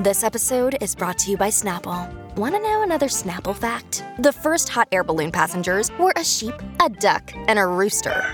This 0.00 0.24
episode 0.24 0.76
is 0.80 0.92
brought 0.96 1.18
to 1.18 1.30
you 1.30 1.36
by 1.36 1.50
Snapple. 1.50 2.12
Want 2.34 2.52
to 2.56 2.60
know 2.60 2.82
another 2.82 3.06
Snapple 3.06 3.54
fact? 3.54 4.02
The 4.18 4.32
first 4.32 4.68
hot 4.68 4.88
air 4.90 5.04
balloon 5.04 5.30
passengers 5.30 5.96
were 6.00 6.12
a 6.16 6.24
sheep, 6.24 6.54
a 6.84 6.88
duck, 6.88 7.32
and 7.46 7.60
a 7.60 7.64
rooster. 7.64 8.24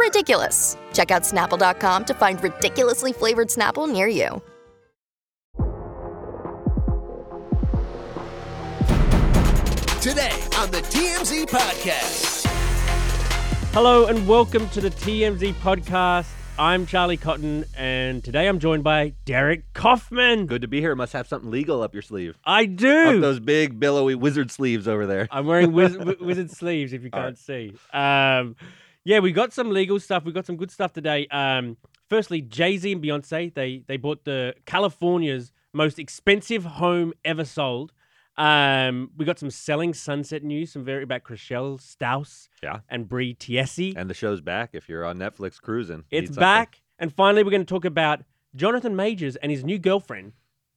Ridiculous. 0.00 0.76
Check 0.92 1.12
out 1.12 1.22
snapple.com 1.22 2.06
to 2.06 2.14
find 2.14 2.42
ridiculously 2.42 3.12
flavored 3.12 3.50
Snapple 3.50 3.88
near 3.88 4.08
you. 4.08 4.42
Today 10.00 10.34
on 10.58 10.72
the 10.72 10.82
TMZ 10.90 11.46
Podcast. 11.46 12.46
Hello 13.72 14.06
and 14.06 14.26
welcome 14.26 14.68
to 14.70 14.80
the 14.80 14.90
TMZ 14.90 15.52
podcast. 15.54 16.26
I'm 16.56 16.86
Charlie 16.86 17.16
Cotton, 17.16 17.64
and 17.76 18.22
today 18.22 18.46
I'm 18.46 18.60
joined 18.60 18.84
by 18.84 19.14
Derek 19.24 19.72
Kaufman. 19.72 20.46
Good 20.46 20.62
to 20.62 20.68
be 20.68 20.80
here. 20.80 20.94
Must 20.94 21.12
have 21.12 21.26
something 21.26 21.50
legal 21.50 21.82
up 21.82 21.92
your 21.92 22.02
sleeve. 22.02 22.38
I 22.44 22.62
Up 22.64 22.76
do. 22.76 23.20
those 23.20 23.40
big 23.40 23.80
billowy 23.80 24.14
wizard 24.14 24.52
sleeves 24.52 24.86
over 24.86 25.04
there. 25.04 25.26
I'm 25.32 25.46
wearing 25.46 25.72
wiz- 25.72 25.96
wi- 25.96 26.16
wizard 26.24 26.52
sleeves 26.52 26.92
if 26.92 27.02
you 27.02 27.10
can't 27.10 27.36
see. 27.36 27.74
Um, 27.92 28.54
yeah, 29.02 29.18
we 29.18 29.32
got 29.32 29.52
some 29.52 29.70
legal 29.70 29.98
stuff. 29.98 30.24
We 30.24 30.30
got 30.30 30.46
some 30.46 30.56
good 30.56 30.70
stuff 30.70 30.92
today. 30.92 31.26
Um, 31.26 31.76
firstly, 32.08 32.40
Jay 32.40 32.76
Z 32.78 32.92
and 32.92 33.02
Beyonce 33.02 33.52
they 33.52 33.82
they 33.88 33.96
bought 33.96 34.24
the 34.24 34.54
California's 34.64 35.50
most 35.72 35.98
expensive 35.98 36.64
home 36.64 37.12
ever 37.24 37.44
sold. 37.44 37.92
Um, 38.36 39.10
we 39.16 39.24
got 39.24 39.38
some 39.38 39.50
selling 39.50 39.94
sunset 39.94 40.42
news, 40.42 40.72
some 40.72 40.84
very 40.84 41.04
about 41.04 41.22
Chrishell 41.22 41.80
Stause 41.80 42.48
Yeah. 42.62 42.80
and 42.88 43.08
Bre 43.08 43.32
Tiesi. 43.38 43.94
And 43.96 44.10
the 44.10 44.14
show's 44.14 44.40
back 44.40 44.70
if 44.72 44.88
you're 44.88 45.04
on 45.04 45.18
Netflix 45.18 45.60
cruising. 45.60 46.04
It's 46.10 46.30
back. 46.30 46.82
And 46.98 47.12
finally, 47.12 47.44
we're 47.44 47.50
going 47.50 47.62
to 47.64 47.66
talk 47.74 47.84
about 47.84 48.22
Jonathan 48.56 48.96
Majors 48.96 49.36
and 49.36 49.50
his 49.52 49.64
new 49.64 49.78
girlfriend, 49.78 50.32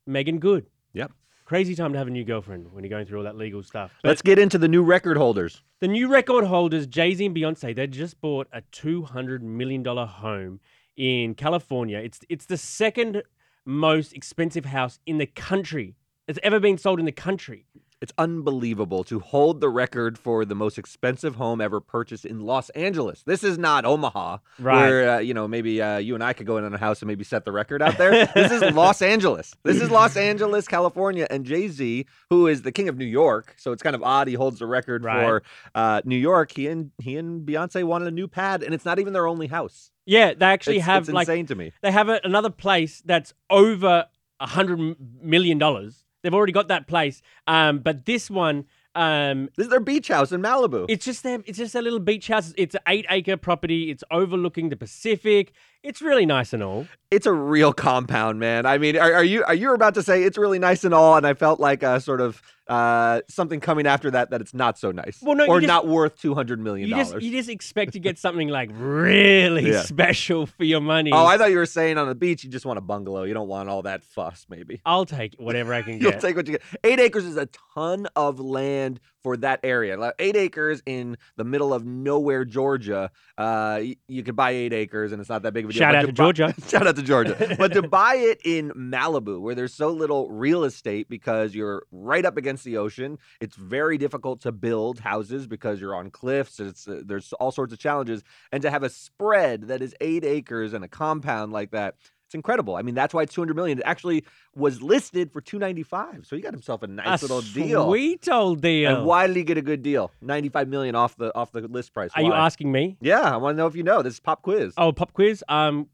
Meagan 0.06 0.40
Good. 0.40 0.68
Yep. 0.94 1.12
Crazy 1.46 1.76
time 1.76 1.94
to 1.94 1.98
have 1.98 2.08
a 2.08 2.12
new 2.12 2.26
girlfriend 2.26 2.74
when 2.74 2.84
you're 2.84 2.90
going 2.90 3.06
through 3.06 3.20
all 3.20 3.24
that 3.24 3.38
legal 3.38 3.64
stuff. 3.64 3.92
But 4.04 4.10
Let's 4.10 4.22
get 4.22 4.38
into 4.38 4.58
the 4.58 4.68
new 4.68 4.84
record 4.84 5.18
holders. 5.18 5.62
the 5.80 5.88
new 5.88 6.08
record 6.08 6.44
holders, 6.46 6.86
Jay 6.88 7.14
Z 7.14 7.26
and 7.26 7.36
Beyonce, 7.36 7.76
they 7.76 7.88
just 7.88 8.20
bought 8.20 8.48
a 8.52 8.62
$200 8.74 9.42
million 9.42 9.84
home 9.86 10.60
in 10.98 11.34
California. 11.36 12.00
It's, 12.00 12.20
it's 12.30 12.46
the 12.46 12.58
second 12.58 13.24
most 13.66 14.14
expensive 14.14 14.66
house 14.66 15.00
in 15.06 15.18
the 15.20 15.26
country 15.26 15.96
that's 16.28 16.40
ever 16.44 16.60
been 16.60 16.78
sold 16.78 17.00
in 17.00 17.06
the 17.06 17.12
country. 17.12 17.66
It's 18.00 18.14
unbelievable 18.20 19.04
to 19.06 19.20
hold 19.20 19.60
the 19.60 19.70
record 19.70 20.20
for 20.20 20.46
the 20.46 20.54
most 20.54 20.78
expensive 20.78 21.34
home 21.34 21.60
ever 21.60 21.82
purchased 21.82 22.26
in 22.26 22.42
Los 22.42 22.70
Angeles. 22.72 23.24
This 23.24 23.44
is 23.44 23.58
not 23.58 23.86
Omaha, 23.86 24.38
Right. 24.60 24.76
where 24.88 25.10
uh, 25.16 25.18
you 25.20 25.34
know 25.34 25.48
maybe 25.48 25.82
uh, 25.82 25.98
you 25.98 26.14
and 26.14 26.24
I 26.24 26.34
could 26.34 26.46
go 26.46 26.58
in 26.58 26.64
on 26.64 26.72
a 26.76 26.78
house 26.78 27.02
and 27.02 27.08
maybe 27.08 27.24
set 27.24 27.44
the 27.44 27.52
record 27.52 27.82
out 27.82 27.98
there. 27.98 28.28
this 28.36 28.52
is 28.52 28.62
Los 28.76 29.02
Angeles. 29.02 29.56
This 29.64 29.82
is 29.82 29.90
Los 29.90 30.16
Angeles, 30.16 30.68
California, 30.68 31.26
and 31.32 31.44
Jay 31.44 31.70
Z, 31.70 32.06
who 32.30 32.46
is 32.46 32.62
the 32.62 32.72
king 32.72 32.88
of 32.88 32.98
New 32.98 33.06
York, 33.06 33.56
so 33.58 33.72
it's 33.72 33.82
kind 33.82 33.96
of 33.96 34.04
odd 34.04 34.28
he 34.28 34.36
holds 34.36 34.60
the 34.60 34.68
record 34.68 35.04
Right. 35.04 35.26
for 35.26 35.44
uh, 35.74 36.02
New 36.06 36.18
York. 36.18 36.52
He 36.56 36.68
and 36.68 36.92
he 37.02 37.18
and 37.18 37.48
Beyonce 37.48 37.84
wanted 37.84 38.10
a 38.10 38.12
new 38.12 38.28
pad, 38.28 38.62
and 38.62 38.76
it's 38.76 38.86
not 38.86 39.00
even 39.00 39.14
their 39.14 39.26
only 39.26 39.48
house. 39.48 39.90
Yeah, 40.06 40.36
they 40.36 40.46
actually 40.46 40.78
it's, 40.78 40.86
have 40.86 41.04
it's 41.04 41.12
like 41.12 41.28
insane 41.28 41.48
to 41.48 41.56
me. 41.56 41.72
they 41.82 41.92
have 41.92 42.10
a, 42.10 42.20
another 42.24 42.52
place 42.52 43.02
that's 43.04 43.34
over 43.50 44.06
a 44.40 44.46
hundred 44.48 44.96
million 45.20 45.58
dollars. 45.58 46.04
They've 46.28 46.34
already 46.34 46.52
got 46.52 46.68
that 46.68 46.88
place, 46.88 47.22
um, 47.48 47.80
but 47.80 48.06
this 48.06 48.30
one, 48.30 48.66
um, 48.96 49.48
This 49.56 49.68
is 49.68 49.70
their 49.70 49.80
beach 49.80 50.10
house 50.10 50.34
in 50.34 50.42
Malibu. 50.42 50.86
it's 50.90 51.06
just 51.06 51.24
their, 51.24 51.42
it's 51.46 51.58
just 51.58 51.74
a 51.74 51.82
little 51.82 52.00
beach 52.02 52.28
house. 52.28 52.54
It's 52.58 52.76
an 52.76 52.82
eight 52.86 53.06
acre 53.10 53.38
property. 53.38 53.92
It's 53.92 54.04
overlooking 54.12 54.68
the 54.68 54.76
Pacific. 54.76 55.54
It's 55.84 56.02
really 56.02 56.26
nice 56.26 56.54
and 56.54 56.62
all. 56.64 56.88
it's 57.12 57.26
a 57.26 57.32
real 57.32 57.72
compound, 57.72 58.40
man. 58.40 58.66
I 58.66 58.78
mean, 58.78 58.98
are, 58.98 59.14
are 59.14 59.24
you 59.24 59.44
are 59.46 59.54
you 59.54 59.74
about 59.74 59.94
to 59.96 60.04
say 60.04 60.24
it's 60.24 60.38
really 60.38 60.60
nice 60.60 60.84
and 60.84 60.94
all? 60.94 61.16
And 61.16 61.26
I 61.26 61.34
felt 61.34 61.60
like 61.60 61.82
a 61.84 62.02
sort 62.02 62.20
of 62.20 62.42
uh, 62.68 63.22
something 63.30 63.62
coming 63.62 63.88
after 63.88 64.12
that 64.12 64.30
that 64.32 64.42
it's 64.42 64.54
not 64.54 64.78
so 64.78 64.92
nice, 64.92 65.20
Well, 65.22 65.36
no, 65.38 65.46
or 65.46 65.62
just- 65.62 65.68
not 65.70 65.88
worth 65.88 66.18
two 66.20 66.36
hundred 66.36 66.60
million 66.60 66.90
dollars. 66.90 67.12
just 67.12 67.22
you 67.24 67.32
just 67.32 67.50
expect 67.50 67.94
to 67.94 68.00
get 68.00 68.18
something 68.18 68.50
like 68.50 68.70
really 68.74 69.72
Yeah. 69.72 69.84
special 69.84 70.48
for 70.48 70.66
your 70.66 70.82
money. 70.82 71.12
Oh, 71.14 71.26
I 71.26 71.38
thought 71.38 71.52
you 71.52 71.58
were 71.58 71.66
saying 71.66 71.98
on 71.98 72.08
the 72.10 72.16
beach 72.16 72.44
you 72.44 72.50
just 72.50 72.66
want 72.66 72.78
a 72.78 72.82
bungalow. 72.82 73.24
You 73.24 73.34
don't 73.34 73.48
want 73.48 73.70
all 73.70 73.84
that 73.84 74.04
fuss, 74.04 74.46
maybe. 74.50 74.82
I'll 74.86 75.06
take 75.06 75.36
whatever 75.38 75.74
I 75.74 75.82
can 75.84 75.98
You'll 76.02 76.12
take 76.14 76.36
what 76.36 76.46
you 76.48 76.54
get. 76.54 76.64
Eight 76.84 77.00
acres 77.00 77.24
is 77.24 77.38
a 77.38 77.48
ton 77.76 78.08
of 78.18 78.40
land 78.42 79.00
for 79.28 79.36
that 79.36 79.60
area. 79.62 79.98
Like, 79.98 80.14
Eight 80.20 80.38
acres 80.38 80.82
in 80.86 81.18
the 81.36 81.44
middle 81.44 81.74
of 81.74 81.86
nowhere, 81.86 82.46
Georgia. 82.46 83.12
Uh, 83.38 83.76
y- 83.82 83.96
you 84.08 84.24
could 84.24 84.38
buy 84.38 84.52
eight 84.52 84.72
acres, 84.72 85.12
and 85.12 85.20
it's 85.20 85.30
not 85.30 85.42
that 85.42 85.52
big 85.52 85.66
of 85.66 85.72
a 85.72 85.74
deal. 85.74 85.80
Shout 85.82 85.92
But 85.92 85.98
out 85.98 86.02
to 86.02 86.08
to 86.08 86.14
buy- 86.14 86.16
Georgia. 86.16 86.54
Shout 86.70 86.88
out 86.88 86.96
to 86.96 87.02
Georgia. 87.04 87.56
but 87.60 87.74
to 87.74 87.82
buy 87.82 88.16
it 88.16 88.40
in 88.46 88.70
Malibu, 88.72 89.42
where 89.42 89.54
there's 89.54 89.74
so 89.74 89.90
little 89.90 90.30
real 90.32 90.64
estate 90.64 91.10
because 91.10 91.54
you're 91.54 91.84
right 91.92 92.24
up 92.24 92.38
against 92.38 92.64
the 92.64 92.78
ocean, 92.78 93.18
it's 93.42 93.58
very 93.58 93.98
difficult 93.98 94.40
to 94.44 94.54
build 94.54 95.00
houses 95.02 95.46
because 95.46 95.82
you're 95.82 95.94
on 95.96 96.10
cliffs. 96.10 96.62
It's 96.62 96.88
uh, 96.88 97.02
there's 97.06 97.34
all 97.34 97.52
sorts 97.52 97.74
of 97.74 97.80
challenges, 97.80 98.24
and 98.54 98.62
to 98.62 98.70
have 98.72 98.84
a 98.84 98.90
spread 98.90 99.64
that 99.64 99.82
is 99.82 99.94
eight 100.00 100.24
acres 100.24 100.72
and 100.72 100.86
a 100.86 100.88
compound 100.88 101.52
like 101.52 101.72
that. 101.72 101.96
It's 102.28 102.36
incredible. 102.36 102.76
I 102.76 102.82
mean, 102.82 102.94
that's 102.94 103.14
why 103.14 103.22
it's 103.22 103.34
200 103.34 103.56
million. 103.56 103.80
It 103.80 103.84
actually 103.86 104.26
was 104.54 104.82
listed 104.82 105.32
for 105.32 105.40
295. 105.40 106.26
So 106.26 106.36
he 106.36 106.42
got 106.42 106.52
himself 106.52 106.84
a 106.84 106.88
nice 106.88 107.22
a 107.22 107.26
little 107.26 107.40
deal. 107.42 107.88
Sweet 107.88 108.28
old 108.28 108.62
deal. 108.62 108.98
And 108.98 109.06
why 109.06 109.28
did 109.28 109.38
he 109.38 109.46
get 109.46 109.58
a 109.58 109.62
good 109.62 109.82
deal? 109.82 110.12
95 110.22 110.68
million 110.68 110.94
off 110.94 111.16
the 111.16 111.34
off 111.36 111.54
the 111.54 111.62
list 111.62 111.94
price. 111.94 112.12
Are 112.16 112.22
you 112.22 112.34
asking 112.34 112.70
me? 112.70 112.98
Yeah, 113.00 113.22
I 113.22 113.38
want 113.38 113.56
to 113.56 113.58
know 113.58 113.68
if 113.68 113.78
you 113.78 113.84
know. 113.84 114.02
This 114.02 114.16
is 114.16 114.20
pop 114.20 114.42
quiz. 114.42 114.74
Oh, 114.78 114.92
pop 114.92 115.14
quiz. 115.14 115.42
Um, 115.48 115.88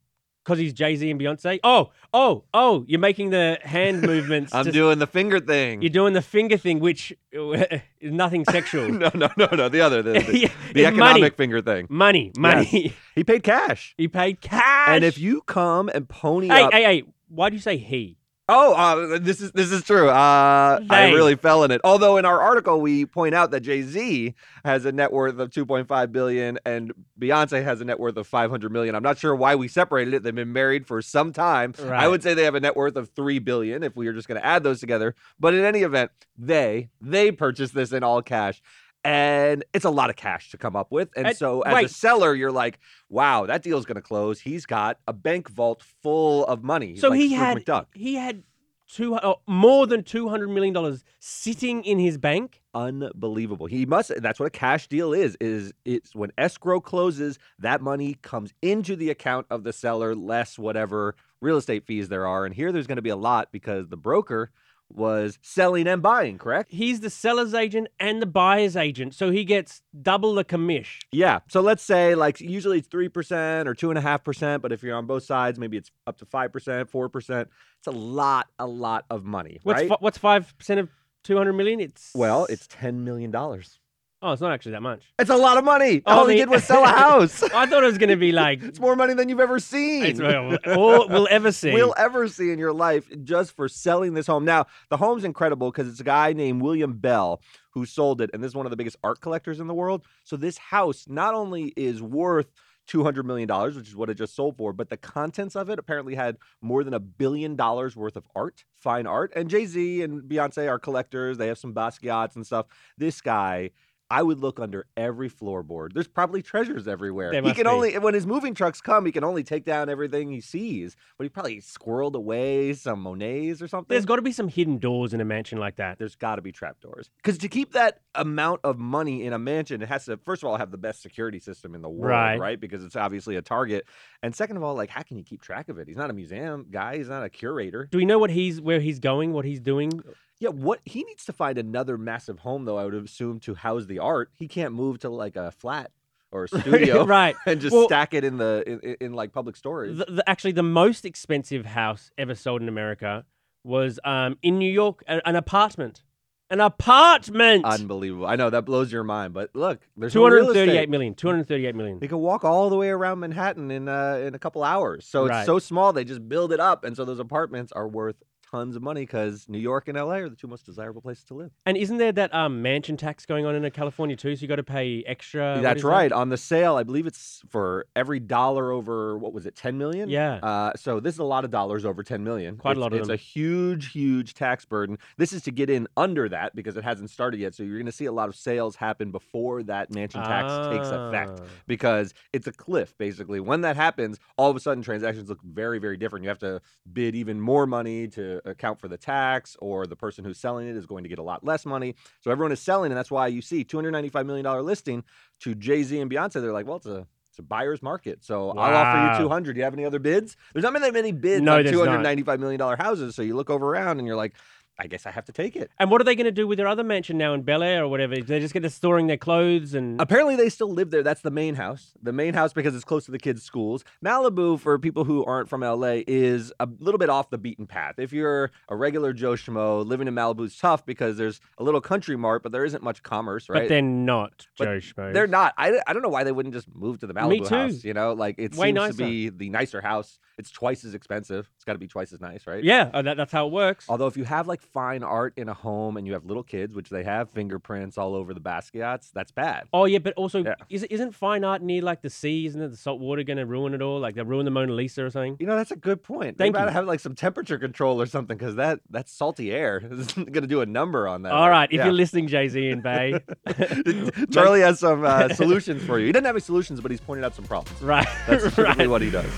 because 0.44 0.60
he's 0.60 0.74
Jay 0.74 0.96
Z 0.96 1.10
and 1.10 1.20
Beyonce. 1.20 1.60
Oh, 1.64 1.92
oh, 2.14 2.44
oh! 2.54 2.84
You're 2.88 3.00
making 3.00 3.30
the 3.30 3.60
hand 3.62 4.02
movements. 4.06 4.54
I'm 4.54 4.66
to- 4.66 4.72
doing 4.72 5.00
the 5.00 5.08
finger 5.08 5.40
thing. 5.40 5.82
You're 5.82 5.90
doing 5.90 6.14
the 6.14 6.22
finger 6.22 6.58
thing, 6.58 6.80
which 6.80 7.14
uh, 7.38 7.42
is 8.00 8.12
nothing 8.12 8.46
sexual. 8.46 8.90
no, 8.90 9.12
no, 9.14 9.30
no, 9.38 9.48
no. 9.52 9.70
The 9.70 9.82
other, 9.82 10.02
the, 10.02 10.14
the, 10.14 10.40
Yeah, 10.40 10.50
the 10.74 10.86
economic 10.86 11.22
money. 11.22 11.30
finger 11.32 11.62
thing. 11.62 11.88
Money, 11.90 12.32
money. 12.38 12.94
He 13.16 13.24
paid 13.24 13.44
cash. 13.44 13.94
he 13.98 14.08
paid 14.08 14.42
cash. 14.42 14.90
And 14.90 15.04
if 15.04 15.18
you 15.18 15.42
come 15.42 15.90
and 15.90 16.08
pony 16.10 16.48
hey, 16.48 16.64
up, 16.64 16.74
hey, 16.74 16.84
hey, 16.84 17.04
why 17.30 17.50
do 17.50 17.56
you 17.56 17.62
say 17.62 17.78
he? 17.78 18.18
Oh, 18.50 18.74
uh, 18.74 19.20
this 19.20 19.42
is 19.42 19.52
this 19.52 19.72
is 19.72 19.84
true. 19.84 20.10
Uh, 20.10 20.80
I 20.90 21.12
really 21.12 21.36
fell 21.36 21.64
in 21.64 21.72
it. 21.72 21.82
Although 21.84 22.18
in 22.18 22.26
our 22.26 22.42
article 22.42 22.82
we 22.82 23.06
point 23.06 23.36
out 23.36 23.52
that 23.52 23.62
Jay 23.62 23.82
Z 23.82 24.34
has 24.66 24.86
a 24.86 24.92
net 24.92 25.12
worth 25.12 25.40
of 25.40 25.50
2.5 25.50 26.12
billion 26.12 26.60
and 26.66 26.94
Beyonce 27.20 27.64
has 27.64 27.82
a 27.82 27.86
net 27.86 28.00
worth 28.00 28.18
of 28.18 28.28
500 28.28 28.72
million. 28.72 28.96
I'm 28.96 29.04
not 29.04 29.18
sure 29.18 29.36
why 29.36 29.56
we 29.56 29.68
separated 29.68 30.14
it. 30.14 30.24
They've 30.24 30.36
been 30.36 30.54
married 30.54 30.86
for 30.88 31.02
some 31.02 31.32
time. 31.34 31.74
I 31.98 32.08
would 32.08 32.24
say 32.24 32.34
they 32.34 32.44
have 32.44 32.56
a 32.56 32.60
net 32.60 32.76
worth 32.76 32.96
of 32.96 33.10
three 33.10 33.40
billion 33.40 33.84
if 33.84 33.96
we 33.96 34.06
were 34.06 34.14
just 34.14 34.28
going 34.28 34.40
to 34.40 34.46
add 34.46 34.64
those 34.64 34.80
together. 34.80 35.16
But 35.40 35.54
in 35.54 35.64
any 35.64 35.82
event, 35.84 36.12
they 36.38 36.90
they 37.02 37.32
purchased 37.32 37.74
this 37.74 37.92
in 37.92 38.04
all 38.04 38.22
cash. 38.22 38.62
And 39.04 39.66
it's 39.74 39.86
a 39.86 39.90
lot 39.90 40.10
of 40.10 40.16
cash 40.16 40.52
to 40.52 40.58
come 40.58 40.76
up 40.76 40.92
with. 40.92 41.10
And 41.16 41.36
so, 41.36 41.62
as 41.62 41.74
wait. 41.74 41.86
a 41.88 41.90
seller, 41.90 42.34
you're 42.34 42.52
like, 42.52 42.80
wow, 43.10 43.46
that 43.46 43.62
deal's 43.62 43.86
going 43.86 43.96
to 43.96 44.02
close. 44.02 44.40
He's 44.40 44.66
got 44.66 44.98
a 45.08 45.14
bank 45.14 45.50
vault 45.50 45.84
full 46.02 46.46
of 46.46 46.64
money. 46.64 46.96
So 46.96 47.10
like 47.10 47.20
he 47.20 47.34
had 47.34 47.58
McDuck. 47.58 47.88
he 47.94 48.16
had 48.16 48.44
two 48.88 49.16
oh, 49.16 49.42
more 49.48 49.88
than 49.88 50.04
two 50.04 50.30
hundred 50.30 50.50
million 50.50 50.74
dollars 50.74 51.04
sitting 51.20 51.84
in 51.84 52.00
his 52.00 52.18
bank. 52.18 52.62
unbelievable. 52.74 53.66
He 53.66 53.86
must 53.86 54.12
that's 54.22 54.40
what 54.40 54.46
a 54.46 54.52
cash 54.52 54.88
deal 54.88 55.14
is 55.14 55.36
is 55.42 55.74
it's 55.86 56.16
when 56.16 56.32
escrow 56.38 56.80
closes 56.80 57.40
that 57.60 57.82
money 57.82 58.16
comes 58.22 58.54
into 58.62 58.96
the 58.96 59.10
account 59.10 59.48
of 59.50 59.64
the 59.64 59.74
seller 59.74 60.16
less 60.16 60.60
whatever 60.60 61.16
real 61.42 61.58
estate 61.58 61.86
fees 61.86 62.10
there 62.10 62.28
are 62.28 62.46
and 62.46 62.56
here 62.56 62.72
there's 62.72 62.88
going 62.88 62.98
to 62.98 63.02
be 63.02 63.10
a 63.10 63.16
lot 63.16 63.52
because 63.52 63.88
the 63.90 63.98
broker 63.98 64.52
was 64.96 65.40
selling 65.42 65.88
and 65.88 66.02
buying, 66.02 66.38
correct? 66.38 66.72
He's 66.72 67.00
the 67.00 67.10
seller's 67.10 67.54
agent 67.54 67.88
and 68.00 68.22
the 68.22 68.26
buyer's 68.26 68.76
agent, 68.76 69.14
so 69.16 69.32
he 69.32 69.44
gets 69.44 69.82
double 70.02 70.34
the 70.36 70.44
commish. 70.46 71.00
Yeah. 71.12 71.40
So 71.50 71.62
let's 71.62 71.84
say 71.84 72.16
like 72.16 72.40
usually 72.40 72.80
it's 72.80 72.88
three 72.88 73.10
percent 73.10 73.68
or 73.68 73.74
two 73.74 73.90
and 73.90 73.98
a 73.98 74.02
half 74.02 74.24
percent, 74.24 74.62
but 74.62 74.72
if 74.72 74.84
you're 74.84 74.96
on 74.96 75.06
both 75.06 75.24
sides, 75.24 75.58
maybe 75.60 75.78
it's 75.78 75.92
up 76.08 76.18
to 76.20 76.26
five 76.26 76.52
percent, 76.52 76.90
four 76.90 77.10
percent. 77.10 77.50
It's 77.80 77.88
a 77.88 77.92
lot, 77.92 78.48
a 78.60 78.68
lot 78.68 79.06
of 79.10 79.26
money, 79.26 79.60
What's 79.64 79.82
right? 79.82 79.90
fi- 79.90 79.98
what's 80.00 80.18
five 80.18 80.54
percent 80.58 80.80
of 80.80 80.90
two 81.24 81.38
hundred 81.38 81.54
million? 81.54 81.80
It's 81.80 82.12
well, 82.16 82.46
it's 82.46 82.68
ten 82.68 83.04
million 83.04 83.32
dollars. 83.32 83.80
Oh, 84.24 84.32
it's 84.32 84.42
not 84.42 84.52
actually 84.52 84.72
that 84.72 84.82
much. 84.82 85.04
It's 85.20 85.30
a 85.30 85.36
lot 85.36 85.58
of 85.58 85.64
money. 85.64 86.02
Oh, 86.06 86.20
All 86.20 86.26
he 86.28 86.34
the- 86.36 86.40
did 86.42 86.50
was 86.50 86.64
sell 86.64 86.84
a 86.84 86.88
house. 87.06 87.44
I 87.44 87.66
thought 87.68 87.84
it 87.84 87.88
was 87.88 87.98
going 88.00 88.10
to 88.10 88.16
be 88.16 88.32
like 88.32 88.64
it's 88.64 88.80
more 88.80 88.96
money 88.96 89.14
than 89.14 89.30
you've 89.30 89.40
ever 89.40 89.60
seen. 89.60 90.04
it's 90.04 90.20
all 90.20 90.56
all 90.76 91.08
we'll 91.10 91.28
ever 91.30 91.52
see. 91.62 91.72
We'll 91.74 91.94
ever 91.98 92.28
see 92.28 92.52
in 92.52 92.58
your 92.58 92.74
life 92.74 93.06
just 93.24 93.56
for 93.56 93.68
selling 93.70 94.14
this 94.16 94.26
home. 94.28 94.46
Now, 94.46 94.66
the 94.90 94.98
home's 94.98 95.24
incredible 95.24 95.70
because 95.72 95.88
it's 95.88 96.00
a 96.00 96.04
guy 96.06 96.34
named 96.34 96.62
William 96.62 96.94
Bell 96.94 97.42
who 97.72 97.86
sold 97.86 98.22
it, 98.22 98.30
and 98.34 98.44
this 98.44 98.50
is 98.50 98.56
one 98.56 98.66
of 98.66 98.70
the 98.70 98.78
biggest 98.78 98.98
art 99.04 99.20
collectors 99.22 99.60
in 99.60 99.68
the 99.68 99.74
world. 99.74 100.04
So 100.24 100.38
this 100.38 100.58
house 100.58 101.06
not 101.08 101.34
only 101.36 101.74
is 101.76 102.02
worth 102.02 102.52
$200 102.90 103.24
million, 103.24 103.48
which 103.74 103.88
is 103.88 103.96
what 103.96 104.10
it 104.10 104.16
just 104.16 104.36
sold 104.36 104.58
for, 104.58 104.74
but 104.74 104.90
the 104.90 104.98
contents 104.98 105.56
of 105.56 105.70
it 105.70 105.80
apparently 105.80 106.16
had 106.16 106.36
more 106.62 106.84
than 106.84 106.94
a 106.94 107.00
billion 107.00 107.56
dollars 107.56 107.96
worth 107.96 108.18
of 108.18 108.28
art, 108.36 108.66
fine 108.76 109.08
art. 109.08 109.32
And 109.38 109.50
Jay 109.50 109.66
Z 109.66 110.02
and 110.02 110.22
Beyonce 110.22 110.68
are 110.70 110.78
collectors. 110.78 111.38
They 111.38 111.48
have 111.48 111.58
some 111.58 111.74
Basquiat's 111.74 112.36
and 112.36 112.46
stuff. 112.46 112.66
This 112.98 113.22
guy 113.22 113.70
I 114.12 114.22
would 114.22 114.40
look 114.40 114.60
under 114.60 114.86
every 114.96 115.30
floorboard. 115.30 115.94
There's 115.94 116.08
probably 116.08 116.42
treasures 116.44 116.88
everywhere. 116.88 117.32
He 117.34 117.54
can 117.54 117.64
be. 117.64 117.70
only 117.70 117.98
when 117.98 118.14
his 118.14 118.28
moving 118.28 118.54
trucks 118.54 118.80
come, 118.80 119.06
he 119.06 119.12
can 119.12 119.24
only 119.24 119.44
take 119.44 119.66
down 119.66 119.90
everything 119.90 120.30
he 120.30 120.40
sees. 120.42 120.96
But 121.18 121.24
he 121.24 121.30
probably 121.30 121.58
squirreled 121.62 122.14
away 122.14 122.74
some 122.74 123.00
Monets 123.02 123.62
or 123.62 123.68
something. 123.68 123.88
There's 123.94 124.06
got 124.06 124.18
to 124.18 124.22
be 124.22 124.32
some 124.32 124.50
hidden 124.50 124.78
doors 124.78 125.14
in 125.14 125.22
a 125.22 125.26
mansion 125.26 125.58
like 125.58 125.78
that. 125.78 125.98
there's 125.98 126.16
got 126.16 126.36
to 126.36 126.42
be 126.44 126.52
trapdoors. 126.52 127.10
Because 127.18 127.38
to 127.40 127.48
keep 127.48 127.74
that 127.74 128.02
amount 128.14 128.60
of 128.64 128.78
money 128.78 129.26
in 129.26 129.34
a 129.34 129.40
mansion, 129.40 129.82
it 129.82 129.88
has 129.90 130.06
to 130.06 130.18
first 130.18 130.44
of 130.44 130.50
all 130.50 130.58
have 130.58 130.70
the 130.72 130.78
best 130.78 131.02
security 131.02 131.40
system 131.40 131.74
in 131.74 131.82
the 131.82 131.90
world, 131.90 132.12
Right. 132.12 132.40
right? 132.40 132.60
Because 132.60 132.84
it's 132.84 132.96
obviously 132.96 133.36
a 133.36 133.42
target. 133.42 133.86
And 134.22 134.36
second 134.36 134.58
of 134.58 134.64
all, 134.64 134.76
like 134.76 134.90
how 134.92 135.02
can 135.02 135.18
you 135.18 135.24
keep 135.24 135.42
track 135.42 135.70
of 135.70 135.80
it? 135.80 135.88
He's 135.88 135.98
not 135.98 136.10
a 136.10 136.14
museum 136.14 136.68
guy. 136.70 136.98
He's 136.98 137.10
not 137.10 137.24
a 137.24 137.30
curator. 137.30 137.88
Do 137.92 137.98
we 137.98 138.06
know 138.06 138.20
what 138.20 138.30
he's 138.30 138.62
where 138.62 138.80
he's 138.80 139.00
going? 139.00 139.34
What 139.34 139.46
he's 139.46 139.60
doing? 139.60 139.92
Yeah, 140.40 140.50
what 140.50 140.80
he 140.84 141.04
needs 141.04 141.26
to 141.26 141.34
find 141.34 141.58
another 141.58 141.98
massive 141.98 142.40
home 142.40 142.66
though. 142.66 142.78
I 142.78 142.86
would 142.86 142.94
assume 142.96 143.40
to 143.42 143.54
house 143.56 143.86
the 143.86 144.00
art. 144.00 144.30
He 144.34 144.48
can't 144.48 144.74
move 144.74 145.00
to 145.00 145.10
like 145.10 145.36
a 145.36 145.52
flat 145.52 145.92
or 146.32 146.46
a 146.46 146.48
studio 146.60 147.06
right. 147.06 147.36
and 147.46 147.62
just 147.62 147.74
Well- 147.74 147.86
stack 147.88 148.14
it 148.14 148.24
in 148.24 148.38
the 148.38 148.64
in, 148.66 148.96
in, 149.00 149.14
like 149.14 149.32
public 149.32 149.56
storage. 149.56 149.98
The, 149.98 150.06
the, 150.06 150.30
actually, 150.30 150.54
the 150.54 150.64
most 150.64 151.06
expensive 151.06 151.66
house 151.66 152.12
ever 152.18 152.36
sold 152.36 152.62
in 152.62 152.68
America 152.68 153.26
was 153.64 154.00
um, 154.04 154.38
in 154.42 154.58
New 154.58 154.72
York, 154.72 155.04
a- 155.08 155.26
an 155.28 155.36
apartment. 155.36 156.02
An 156.50 156.60
apartment. 156.60 157.66
Unbelievable. 157.66 158.28
I 158.28 158.36
know 158.36 158.50
that 158.50 158.66
blows 158.66 158.92
your 158.92 159.04
mind, 159.04 159.34
but 159.34 159.50
look, 159.56 159.80
there's 159.98 160.14
Two 160.14 160.20
no 160.20 160.26
hundred 160.26 160.54
thirty-eight 160.54 160.90
million. 160.90 161.16
Two 161.16 161.28
hundred 161.28 161.48
thirty-eight 161.48 161.74
million. 161.74 162.00
They 162.00 162.08
can 162.08 162.20
walk 162.20 162.44
all 162.44 162.70
the 162.70 162.76
way 162.76 162.90
around 162.90 163.22
Manhattan 163.22 163.72
in 163.72 163.88
uh, 163.88 164.22
in 164.24 164.36
a 164.36 164.40
couple 164.40 164.64
hours. 164.64 165.06
So 165.08 165.28
Right. 165.28 165.40
it's 165.40 165.46
so 165.48 165.58
small 165.58 165.94
they 165.94 166.04
just 166.04 166.28
build 166.28 166.52
it 166.52 166.60
up, 166.60 166.84
and 166.84 166.96
so 166.96 167.06
those 167.06 167.20
apartments 167.20 167.72
are 167.72 167.88
worth 167.88 168.18
tons 168.54 168.76
of 168.76 168.84
money 168.84 169.02
because 169.02 169.50
New 169.50 169.58
York 169.58 169.88
and 169.88 169.98
LA 169.98 170.18
are 170.18 170.30
the 170.30 170.36
two 170.36 170.46
most 170.48 170.64
desirable 170.66 171.02
places 171.02 171.24
to 171.26 171.34
live. 171.34 171.50
And 171.66 171.76
isn't 171.76 171.98
there 171.98 172.12
that 172.12 172.32
um, 172.36 172.62
mansion 172.62 172.98
tax 172.98 173.26
going 173.26 173.46
on 173.48 173.56
in 173.56 173.66
uh, 173.66 173.70
California 173.72 174.16
too? 174.16 174.36
So 174.36 174.42
you 174.44 174.48
got 174.48 174.58
to 174.58 174.64
pay 174.64 175.04
extra. 175.08 175.60
That's 175.60 175.78
is 175.78 175.84
that? 175.84 175.88
right. 175.90 176.12
On 176.12 176.30
the 176.30 176.38
sale, 176.38 176.76
I 176.76 176.84
believe 176.84 177.08
it's 177.08 177.42
for 177.50 177.88
every 177.96 178.20
dollar 178.20 178.72
over 178.72 179.18
what 179.18 179.34
was 179.34 179.48
it, 179.48 179.56
ten 179.56 179.78
million? 179.80 180.08
Yeah. 180.08 180.36
Uh, 180.36 180.74
so 180.76 181.00
this 181.00 181.16
is 181.16 181.20
a 181.20 181.24
lot 181.24 181.46
of 181.46 181.52
dollars 181.52 181.84
over 181.84 182.04
ten 182.04 182.24
million. 182.24 182.58
Quite 182.58 182.72
a 182.78 182.80
It's- 182.80 182.82
lot 182.82 182.94
of 182.94 183.00
It's 183.00 183.08
them. 183.08 183.14
a 183.16 183.18
huge, 183.18 183.92
huge 183.92 184.36
tax 184.36 184.66
burden. 184.66 185.00
This 185.18 185.34
is 185.34 185.42
to 185.44 185.52
get 185.52 185.72
in 185.72 185.88
under 185.98 186.30
that 186.30 186.56
because 186.56 186.78
it 186.78 186.84
hasn't 186.84 187.10
started 187.10 187.40
yet. 187.40 187.56
So 187.56 187.64
you're 187.64 187.78
going 187.78 187.86
to 187.88 187.92
see 187.92 188.06
a 188.06 188.12
lot 188.12 188.30
of 188.30 188.36
sales 188.36 188.76
happen 188.76 189.10
before 189.12 189.64
that 189.64 189.92
mansion 189.92 190.22
tax 190.22 190.54
takes 190.70 190.90
effect 190.90 191.40
Ah. 191.42 191.46
because 191.66 192.14
it's 192.34 192.46
a 192.46 192.52
cliff 192.52 192.96
basically. 193.00 193.40
When 193.40 193.62
that 193.62 193.76
happens, 193.78 194.20
all 194.38 194.52
of 194.52 194.56
a 194.56 194.60
sudden 194.60 194.84
transactions 194.84 195.28
look 195.30 195.42
very, 195.42 195.80
very 195.80 195.98
different. 195.98 196.24
You 196.24 196.30
have 196.30 196.40
to 196.40 196.62
bid 196.92 197.16
even 197.16 197.40
more 197.42 197.66
money 197.66 198.08
to 198.10 198.42
account 198.46 198.80
for 198.80 198.88
the 198.88 198.98
tax, 198.98 199.56
or 199.60 199.86
the 199.86 199.96
person 199.96 200.24
who's 200.26 200.40
selling 200.40 200.68
it 200.68 200.76
is 200.76 200.86
going 200.86 201.04
to 201.04 201.10
get 201.10 201.20
a 201.20 201.24
lot 201.24 201.44
less 201.44 201.66
money. 201.66 201.96
So 202.22 202.32
everyone 202.32 202.52
is 202.52 202.60
selling, 202.60 202.92
and 202.92 202.98
that's 202.98 203.12
why 203.12 203.28
you 203.28 203.42
see 203.42 203.64
$295 203.64 204.26
million 204.26 204.66
listing 204.66 205.04
to 205.42 205.56
Jay 205.56 205.84
Z 205.84 206.00
and 206.00 206.10
Beyonce. 206.12 206.34
They're 206.34 206.52
like, 206.54 206.68
well, 206.68 206.78
it's 206.78 206.86
a 206.86 207.08
it's 207.30 207.40
a 207.40 207.44
buyer's 207.44 207.82
market, 207.82 208.24
so 208.24 208.52
I'll 208.52 208.76
offer 208.76 209.18
you 209.20 209.24
200. 209.26 209.54
Do 209.54 209.58
you 209.58 209.64
have 209.64 209.74
any 209.74 209.86
other 209.86 209.98
bids? 209.98 210.38
There's 210.54 210.62
not 210.62 210.80
that 210.80 210.94
many 210.94 211.12
bids 211.12 211.42
No, 211.42 211.58
on 211.58 211.64
there's 211.64 211.76
not. 211.76 211.86
295 211.86 212.40
million 212.40 212.60
dollar 212.60 212.76
houses. 212.76 213.16
So 213.16 213.24
you 213.24 213.36
look 213.36 213.50
over 213.50 213.68
around 213.68 213.98
and 213.98 214.06
you're 214.06 214.16
like, 214.16 214.36
I 214.80 214.88
guess 214.88 215.06
I 215.06 215.12
have 215.12 215.26
to 215.26 215.32
take 215.32 215.56
it. 215.56 215.70
And 215.80 215.92
what 215.92 216.02
are 216.02 216.04
they 216.04 216.16
going 216.16 216.26
to 216.26 216.32
do 216.32 216.48
with 216.48 216.58
their 216.58 216.68
other 216.68 216.84
mansion 216.84 217.16
now 217.18 217.34
in 217.36 217.44
Bel 217.44 217.62
Air 217.62 217.84
or 217.84 217.88
whatever? 217.88 218.16
They're 218.18 218.40
just 218.40 218.56
going 218.56 218.64
to 218.64 218.70
storing 218.72 219.06
their 219.08 219.18
clothes 219.18 219.76
and. 219.76 220.02
Apparently, 220.02 220.36
they 220.36 220.50
still 220.50 220.72
live 220.72 220.90
there. 220.90 221.04
That's 221.04 221.22
the 221.22 221.30
main 221.32 221.56
house. 221.56 221.92
The 222.02 222.12
main 222.12 222.34
house 222.34 222.54
because 222.54 222.74
it's 222.76 222.84
close 222.84 223.06
to 223.06 223.12
the 223.12 223.20
kids' 223.20 223.44
schools. 223.44 223.84
Malibu, 224.04 224.60
for 224.60 224.80
people 224.80 225.04
who 225.04 225.24
aren't 225.26 225.48
from 225.48 225.62
LA, 225.62 226.02
is 226.08 226.52
a 226.60 226.68
little 226.80 226.98
bit 226.98 227.10
off 227.10 227.30
the 227.30 227.38
beaten 227.38 227.68
path. 227.68 228.00
If 228.00 228.12
you're 228.12 228.52
a 228.68 228.76
regular 228.76 229.14
Joe 229.14 229.34
Schmo, 229.34 229.86
living 229.86 230.08
in 230.08 230.16
Malibu 230.16 230.46
is 230.46 230.58
tough 230.58 230.86
because 230.86 231.18
there's 231.18 231.40
a 231.60 231.64
little 231.64 231.82
country 231.82 232.16
mart, 232.16 232.42
but 232.42 232.52
there 232.52 232.66
isn't 232.66 232.84
much 232.84 233.04
commerce, 233.04 233.50
right? 233.50 233.64
But 233.64 233.70
they're 233.70 233.82
not 233.82 234.48
But 234.58 234.66
Joe 234.66 234.78
Schmo. 234.80 235.14
They're 235.14 235.28
not. 235.28 235.54
I, 235.58 235.80
I 235.86 235.94
don't 235.94 236.02
know 236.02 236.10
why 236.10 236.24
they 236.24 236.32
wouldn't 236.32 236.56
just 236.56 236.74
move 236.74 237.00
to 237.00 237.08
the 237.08 237.14
Malibu 237.14 237.30
Me 237.30 237.40
too. 237.42 237.56
house. 237.56 237.84
You 237.84 237.94
know, 237.94 238.14
like 238.14 238.36
it 238.40 238.56
Way 238.56 238.70
seems 238.70 238.76
nicer. 238.76 238.92
to 238.94 238.98
be 239.06 239.30
the 239.30 239.50
nicer 239.50 239.82
house. 239.82 240.18
It's 240.38 240.50
twice 240.50 240.84
as 240.84 240.94
expensive. 240.96 241.50
It's 241.56 241.64
got 241.64 241.74
to 241.74 241.80
be 241.80 241.88
twice 241.88 242.12
as 242.12 242.20
nice, 242.20 242.48
right? 242.48 242.64
Yeah, 242.64 242.90
oh, 242.94 243.02
that, 243.04 243.18
that's 243.18 243.32
how 243.32 243.46
it 243.48 243.52
works. 243.54 243.86
Although 243.88 244.08
if 244.08 244.18
you 244.18 244.24
have 244.24 244.48
like 244.48 244.62
fine 244.62 245.04
art 245.04 245.34
in 245.38 245.48
a 245.48 245.54
home 245.54 245.96
and 245.98 246.08
you 246.08 246.14
have 246.14 246.26
little 246.26 246.42
kids, 246.44 246.74
which 246.74 246.90
they 246.90 247.04
have, 247.04 247.30
fingerprints 247.30 247.98
all 247.98 248.16
over 248.16 248.34
the 248.34 248.42
Basquiat's, 248.42 249.12
that's 249.12 249.32
bad. 249.32 249.68
Oh 249.74 249.86
yeah, 249.86 250.00
but 250.00 250.14
also 250.16 250.44
Yeah. 250.44 250.56
is, 250.70 250.84
isn't 250.86 251.12
fine 251.14 251.44
art 251.44 251.62
near 251.62 251.82
like 251.84 252.02
the 252.02 252.10
sea? 252.10 252.46
Isn't 252.48 252.72
the 252.72 252.76
salt 252.76 253.00
water 253.00 253.24
going 253.24 253.38
to 253.38 253.46
ruin 253.46 253.74
it 253.74 253.82
all? 253.82 254.00
Like 254.00 254.16
they 254.16 254.24
ruin 254.24 254.46
the 254.46 254.52
Mona 254.52 254.74
Lisa 254.74 255.06
or 255.06 255.10
something? 255.10 255.38
You 255.40 255.46
know, 255.46 255.56
that's 255.56 255.72
a 255.72 255.76
good 255.76 256.02
point. 256.04 256.38
Thank 256.38 256.56
they 256.56 256.62
you. 256.62 256.68
have 256.68 256.86
like 256.88 257.00
some 257.00 257.14
temperature 257.16 257.60
control 257.60 258.02
or 258.02 258.06
something 258.08 258.36
because 258.38 258.56
that 258.56 258.80
that's 258.90 259.12
salty 259.12 259.52
air. 259.52 259.84
Isn't 259.92 260.32
gonna 260.32 260.48
do 260.48 260.62
a 260.62 260.66
number 260.66 261.08
on 261.08 261.22
that. 261.24 261.34
All 261.34 261.50
right, 261.50 261.70
if 261.72 261.78
Yeah. 261.78 261.86
you're 261.86 261.94
listening, 261.94 262.28
Jay 262.28 262.48
Z 262.48 262.70
and 262.70 262.82
Bay, 262.82 263.20
Charlie 264.32 264.62
has 264.62 264.80
some 264.80 265.06
uh, 265.06 265.30
solutions 265.30 265.84
for 265.84 266.00
you. 266.00 266.08
He 266.08 266.12
doesn't 266.12 266.26
have 266.26 266.36
any 266.36 266.42
solutions, 266.42 266.82
but 266.82 266.92
he's 266.92 267.02
pointed 267.02 267.24
out 267.24 267.36
some 267.36 267.46
problems. 267.46 267.82
right? 267.82 268.08
That's 268.28 268.58
right. 268.58 268.90
what 268.90 269.02
he 269.02 269.10
does. 269.10 269.30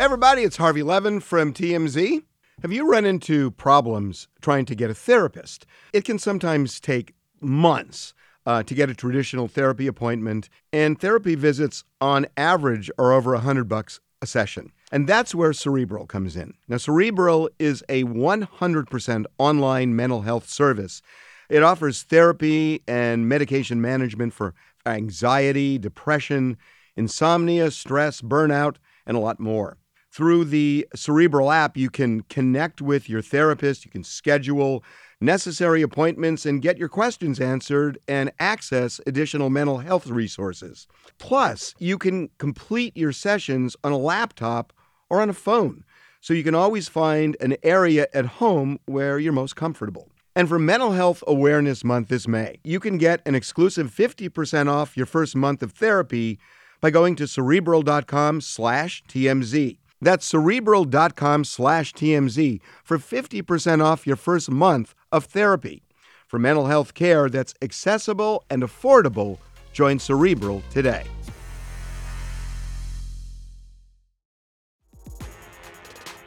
Everybody, 0.00 0.42
it's 0.42 0.58
Harvey 0.58 0.84
Levin 0.84 1.18
from 1.18 1.52
TMZ. 1.52 2.22
Have 2.62 2.72
you 2.72 2.88
run 2.88 3.04
into 3.04 3.50
problems 3.50 4.28
trying 4.40 4.64
to 4.66 4.76
get 4.76 4.90
a 4.90 4.94
therapist? 4.94 5.66
It 5.92 6.04
can 6.04 6.20
sometimes 6.20 6.78
take 6.78 7.14
months 7.40 8.14
uh, 8.46 8.62
to 8.62 8.74
get 8.76 8.90
a 8.90 8.94
traditional 8.94 9.48
therapy 9.48 9.88
appointment, 9.88 10.50
and 10.72 11.00
therapy 11.00 11.34
visits 11.34 11.82
on 12.00 12.26
average 12.36 12.92
are 12.96 13.12
over 13.12 13.34
a 13.34 13.40
hundred 13.40 13.68
bucks 13.68 13.98
a 14.22 14.26
session. 14.26 14.70
And 14.92 15.08
that's 15.08 15.34
where 15.34 15.52
Cerebral 15.52 16.06
comes 16.06 16.36
in. 16.36 16.54
Now, 16.68 16.76
Cerebral 16.76 17.50
is 17.58 17.82
a 17.88 18.04
100% 18.04 19.24
online 19.38 19.96
mental 19.96 20.22
health 20.22 20.48
service. 20.48 21.02
It 21.50 21.64
offers 21.64 22.04
therapy 22.04 22.84
and 22.86 23.28
medication 23.28 23.80
management 23.80 24.32
for 24.32 24.54
anxiety, 24.86 25.76
depression, 25.76 26.56
insomnia, 26.96 27.72
stress, 27.72 28.20
burnout, 28.22 28.76
and 29.04 29.16
a 29.16 29.20
lot 29.20 29.40
more. 29.40 29.76
Through 30.10 30.46
the 30.46 30.88
Cerebral 30.94 31.50
app, 31.50 31.76
you 31.76 31.90
can 31.90 32.22
connect 32.22 32.80
with 32.80 33.08
your 33.08 33.22
therapist, 33.22 33.84
you 33.84 33.90
can 33.90 34.04
schedule 34.04 34.82
necessary 35.20 35.82
appointments 35.82 36.46
and 36.46 36.62
get 36.62 36.78
your 36.78 36.88
questions 36.88 37.40
answered 37.40 37.98
and 38.08 38.32
access 38.38 39.00
additional 39.06 39.50
mental 39.50 39.78
health 39.78 40.06
resources. 40.06 40.86
Plus, 41.18 41.74
you 41.78 41.98
can 41.98 42.30
complete 42.38 42.96
your 42.96 43.12
sessions 43.12 43.76
on 43.84 43.92
a 43.92 43.98
laptop 43.98 44.72
or 45.10 45.20
on 45.20 45.28
a 45.28 45.34
phone, 45.34 45.84
so 46.20 46.34
you 46.34 46.44
can 46.44 46.54
always 46.54 46.88
find 46.88 47.36
an 47.40 47.56
area 47.62 48.06
at 48.14 48.26
home 48.26 48.78
where 48.86 49.18
you're 49.18 49.32
most 49.32 49.56
comfortable. 49.56 50.10
And 50.34 50.48
for 50.48 50.58
Mental 50.58 50.92
Health 50.92 51.24
Awareness 51.26 51.82
Month 51.82 52.08
this 52.08 52.28
May, 52.28 52.60
you 52.62 52.78
can 52.78 52.96
get 52.96 53.20
an 53.26 53.34
exclusive 53.34 53.92
50% 53.92 54.68
off 54.68 54.96
your 54.96 55.06
first 55.06 55.34
month 55.34 55.62
of 55.62 55.72
therapy 55.72 56.38
by 56.80 56.90
going 56.90 57.16
to 57.16 57.26
cerebral.com 57.26 58.40
slash 58.40 59.02
TMZ. 59.08 59.78
That's 60.00 60.26
cerebral.com 60.26 61.44
slash 61.44 61.92
TMZ 61.92 62.60
for 62.84 62.98
50% 62.98 63.84
off 63.84 64.06
your 64.06 64.16
first 64.16 64.50
month 64.50 64.94
of 65.10 65.24
therapy. 65.24 65.82
For 66.26 66.38
mental 66.38 66.66
health 66.66 66.94
care 66.94 67.28
that's 67.28 67.54
accessible 67.62 68.44
and 68.50 68.62
affordable, 68.62 69.38
join 69.72 69.98
Cerebral 69.98 70.62
today. 70.70 71.04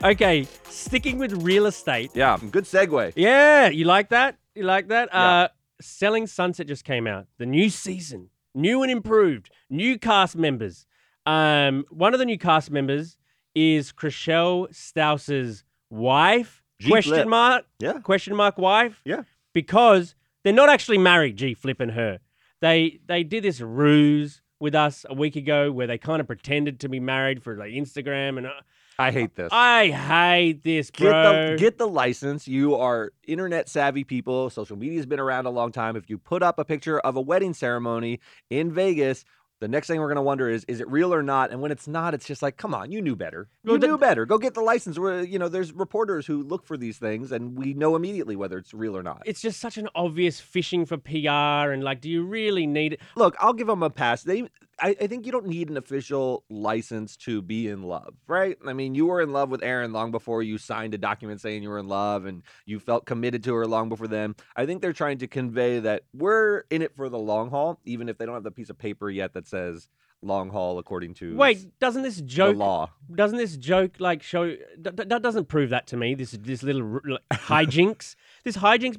Okay, 0.04 0.48
sticking 0.68 1.20
with 1.20 1.32
real 1.44 1.68
estate. 1.68 2.10
Yeah, 2.16 2.38
good 2.50 2.64
segue. 2.64 3.14
Yeah, 3.16 3.68
you 3.70 3.86
like 3.86 4.10
that? 4.10 4.38
You 4.56 4.64
like 4.64 4.88
that? 4.88 5.10
Yeah. 5.14 5.20
Uh, 5.22 5.48
Selling 5.80 6.26
Sunset 6.26 6.68
just 6.68 6.84
came 6.84 7.06
out. 7.06 7.28
The 7.38 7.46
new 7.46 7.70
season, 7.70 8.30
new 8.56 8.82
and 8.82 8.92
improved, 8.92 9.52
new 9.70 10.00
cast 10.00 10.36
members. 10.36 10.88
Um, 11.28 11.86
one 11.92 12.14
of 12.14 12.20
the 12.20 12.26
new 12.26 12.40
cast 12.40 12.72
members 12.72 13.16
is 13.56 13.92
Chrishell 13.92 14.74
Stause's 14.74 15.64
wife. 15.90 16.64
G 16.80 16.90
question 16.90 17.14
Flip. 17.14 17.28
mark? 17.28 17.66
Yeah. 17.80 18.00
Question 18.00 18.36
mark 18.36 18.58
wife? 18.58 19.02
Yeah. 19.06 19.24
Because 19.54 20.16
they're 20.44 20.54
not 20.54 20.70
actually 20.70 20.98
married, 20.98 21.38
G 21.38 21.54
Flip 21.54 21.80
and 21.80 21.92
her. 21.92 22.20
They 22.62 23.00
they 23.08 23.24
did 23.24 23.44
this 23.44 23.62
ruse 23.62 24.42
with 24.60 24.76
us 24.76 25.06
a 25.10 25.14
week 25.16 25.36
ago 25.36 25.72
where 25.72 25.88
they 25.88 25.98
kind 25.98 26.20
of 26.22 26.28
pretended 26.28 26.80
to 26.82 26.90
be 26.90 27.00
married 27.00 27.42
for 27.44 27.58
like 27.58 27.72
Instagram 27.72 28.38
and 28.38 28.48
uh, 28.48 28.52
I 29.00 29.10
hate 29.10 29.36
this. 29.36 29.50
I 29.52 29.88
hate 29.90 30.64
this, 30.64 30.92
Get 30.92 31.10
bro. 31.10 31.52
the 31.52 31.58
get 31.58 31.78
the 31.80 31.88
license. 31.88 32.48
You 32.48 32.76
are 32.76 33.12
internet 33.28 33.68
savvy 33.68 34.04
people. 34.04 34.50
Social 34.52 34.78
media's 34.78 35.08
been 35.08 35.20
around 35.20 35.48
a 35.48 35.50
long 35.50 35.72
time. 35.72 35.96
If 35.96 36.08
you 36.10 36.20
put 36.20 36.44
up 36.44 36.60
a 36.60 36.66
picture 36.66 37.00
of 37.00 37.16
a 37.16 37.22
wedding 37.22 37.56
ceremony 37.56 38.20
in 38.52 38.72
Vegas, 38.72 39.26
the 39.62 39.68
next 39.68 39.88
thing 39.88 40.00
we're 40.00 40.08
gonna 40.08 40.24
wonder 40.24 40.50
is 40.50 40.66
is 40.68 40.82
it 40.82 40.90
real 40.90 41.14
or 41.14 41.22
not? 41.22 41.52
And 41.52 41.62
when 41.62 41.72
it's 41.72 41.88
not, 41.88 42.14
it's 42.16 42.26
just 42.26 42.42
like, 42.42 42.58
come 42.58 42.74
on, 42.74 42.92
you 42.92 43.00
knew 43.02 43.16
better. 43.16 43.48
You 43.64 43.78
knew 43.78 43.98
better. 43.98 44.26
Go 44.26 44.40
get 44.40 44.56
the 44.56 44.62
license. 44.62 44.98
We're, 44.98 45.22
you 45.22 45.38
know, 45.38 45.48
there's 45.48 45.72
reporters 45.72 46.26
who 46.26 46.42
look 46.42 46.66
for 46.66 46.78
these 46.78 46.98
things, 46.98 47.32
and 47.32 47.56
we 47.56 47.76
know 47.76 47.96
immediately 47.96 48.36
whether 48.36 48.58
it's 48.58 48.74
real 48.74 48.98
or 48.98 49.04
not. 49.04 49.22
it's 49.26 49.40
just 49.40 49.62
such 49.62 49.78
an 49.78 49.88
obvious 49.94 50.40
fishing 50.40 50.86
for 50.86 50.98
PR 50.98 51.72
and 51.72 51.84
like, 51.84 52.02
do 52.02 52.10
you 52.10 52.24
really 52.24 52.66
need 52.66 52.94
it? 52.94 53.02
Look, 53.16 53.36
I'll 53.40 53.54
give 53.54 53.68
them 53.68 53.84
a 53.84 53.92
pass. 53.92 54.24
They, 54.24 54.50
I, 54.82 54.96
I 55.00 55.08
think 55.08 55.26
you 55.26 55.32
don't 55.32 55.46
need 55.48 55.70
an 55.70 55.78
official 55.78 56.44
license 56.50 57.16
to 57.18 57.42
be 57.42 57.68
in 57.68 57.84
love, 57.84 58.16
right? 58.28 58.58
I 58.68 58.74
mean, 58.74 58.96
you 58.96 59.06
were 59.06 59.22
in 59.22 59.32
love 59.32 59.50
with 59.50 59.64
Aaron 59.64 59.94
long 59.94 60.12
before 60.12 60.42
you 60.42 60.58
signed 60.58 60.94
a 60.94 60.98
document 60.98 61.40
saying 61.40 61.62
you 61.64 61.70
were 61.70 61.78
in 61.80 61.88
love 61.88 62.26
and 62.26 62.42
you 62.66 62.80
felt 62.80 63.06
committed 63.06 63.44
to 63.44 63.54
her 63.54 63.68
long 63.68 63.90
before 63.90 64.08
then. 64.08 64.36
I 64.56 64.66
think 64.66 64.82
they're 64.82 64.94
trying 64.94 65.20
to 65.20 65.28
convey 65.28 65.80
that 65.80 66.04
we're 66.14 66.64
in 66.72 66.82
it 66.82 66.96
for 66.96 67.10
the 67.10 67.20
long 67.20 67.50
haul, 67.52 67.80
even 67.86 68.10
if 68.10 68.18
they 68.18 68.26
don't 68.26 68.34
have 68.36 68.44
the 68.44 68.52
piece 68.52 68.70
of 68.70 68.78
paper 68.78 69.10
yet 69.10 69.34
that 69.34 69.48
says 69.48 69.88
long 70.24 70.50
haul 70.52 70.78
according 70.78 71.16
to 71.16 71.36
Wait, 71.36 71.80
doesn't 71.80 72.04
this 72.04 72.18
the 72.18 72.22
joke 72.22 72.56
law. 72.58 72.92
doesn't 73.16 73.38
this 73.40 73.58
joke 73.58 73.96
like 74.00 74.22
show 74.22 74.56
that, 74.78 75.10
that 75.10 75.22
doesn't 75.24 75.46
prove 75.48 75.72
that 75.72 75.88
to 75.88 75.98
me 75.98 76.14
this 76.14 76.32
this 76.40 76.62
little 76.62 76.84
r- 76.84 77.02
like, 77.04 77.22
hijinks 77.32 78.14
this 78.44 78.56
hijinks 78.58 78.98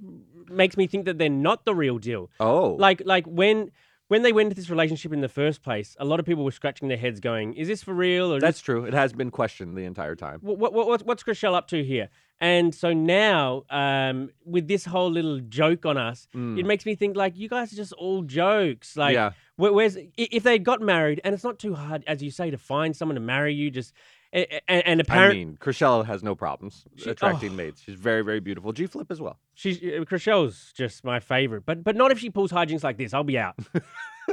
makes 0.50 0.76
me 0.76 0.88
think 0.88 1.04
that 1.04 1.18
they're 1.18 1.28
not 1.28 1.64
the 1.64 1.76
real 1.76 1.98
deal 1.98 2.28
Oh, 2.40 2.70
like 2.74 3.02
like 3.04 3.24
when 3.26 3.70
when 4.08 4.22
they 4.22 4.32
went 4.32 4.46
into 4.46 4.56
this 4.56 4.68
relationship 4.70 5.12
in 5.12 5.20
the 5.20 5.28
first 5.28 5.62
place 5.62 5.96
a 5.98 6.04
lot 6.04 6.20
of 6.20 6.26
people 6.26 6.44
were 6.44 6.50
scratching 6.50 6.88
their 6.88 6.96
heads 6.98 7.20
going 7.20 7.54
is 7.54 7.68
this 7.68 7.82
for 7.82 7.94
real 7.94 8.32
or 8.32 8.40
that's 8.40 8.60
true. 8.60 8.84
It 8.84 8.94
has 8.94 9.12
been 9.12 9.30
questioned 9.30 9.76
the 9.76 9.84
entire 9.84 10.14
time. 10.16 10.40
what, 10.42 10.58
what, 10.58 10.72
what, 10.74 11.02
what's 11.06 11.22
Chrishell 11.22 11.54
up 11.54 11.68
to 11.68 11.82
here 11.84 12.08
and 12.40 12.74
so 12.74 12.92
now 12.92 13.62
um, 13.70 14.30
with 14.44 14.66
this 14.66 14.84
whole 14.84 15.10
little 15.10 15.38
joke 15.40 15.86
on 15.86 15.96
us 15.96 16.26
Mm. 16.34 16.58
it 16.58 16.66
makes 16.66 16.84
me 16.86 16.94
think 16.94 17.16
like 17.16 17.36
you 17.36 17.48
guys 17.48 17.72
are 17.72 17.76
just 17.76 17.92
all 17.94 18.22
jokes 18.22 18.96
like 18.96 19.14
yeah. 19.14 19.32
where, 19.56 19.72
where's 19.72 19.96
if 20.16 20.42
they 20.42 20.58
got 20.58 20.80
married 20.80 21.20
and 21.24 21.34
it's 21.34 21.44
not 21.44 21.58
too 21.58 21.74
hard 21.74 22.02
as 22.06 22.22
you 22.22 22.30
say 22.30 22.50
to 22.50 22.58
find 22.58 22.96
someone 22.96 23.14
to 23.16 23.20
marry 23.20 23.54
you 23.54 23.70
just 23.70 23.92
and, 24.32 24.46
and 24.68 25.00
I 25.00 25.02
apparently 25.02 25.44
mean, 25.44 25.58
Chrishell 25.60 26.06
has 26.06 26.22
no 26.22 26.34
problems 26.34 26.84
She- 26.96 27.10
attracting 27.10 27.52
oh. 27.52 27.56
mates. 27.56 27.82
She's 27.84 27.94
very, 27.94 28.22
very 28.22 28.40
beautiful. 28.40 28.72
G 28.72 28.86
Flip 28.86 29.10
as 29.10 29.20
well. 29.20 29.38
She's 29.54 29.78
uh, 29.78 30.04
Chrishell's 30.04 30.72
just 30.74 31.04
my 31.04 31.20
favorite, 31.20 31.64
but 31.66 31.84
but 31.84 31.96
not 31.96 32.10
if 32.10 32.18
she 32.18 32.30
pulls 32.30 32.50
hijinks 32.50 32.82
like 32.82 32.96
this. 32.96 33.12
I'll 33.12 33.24
be 33.24 33.38
out. 33.38 33.56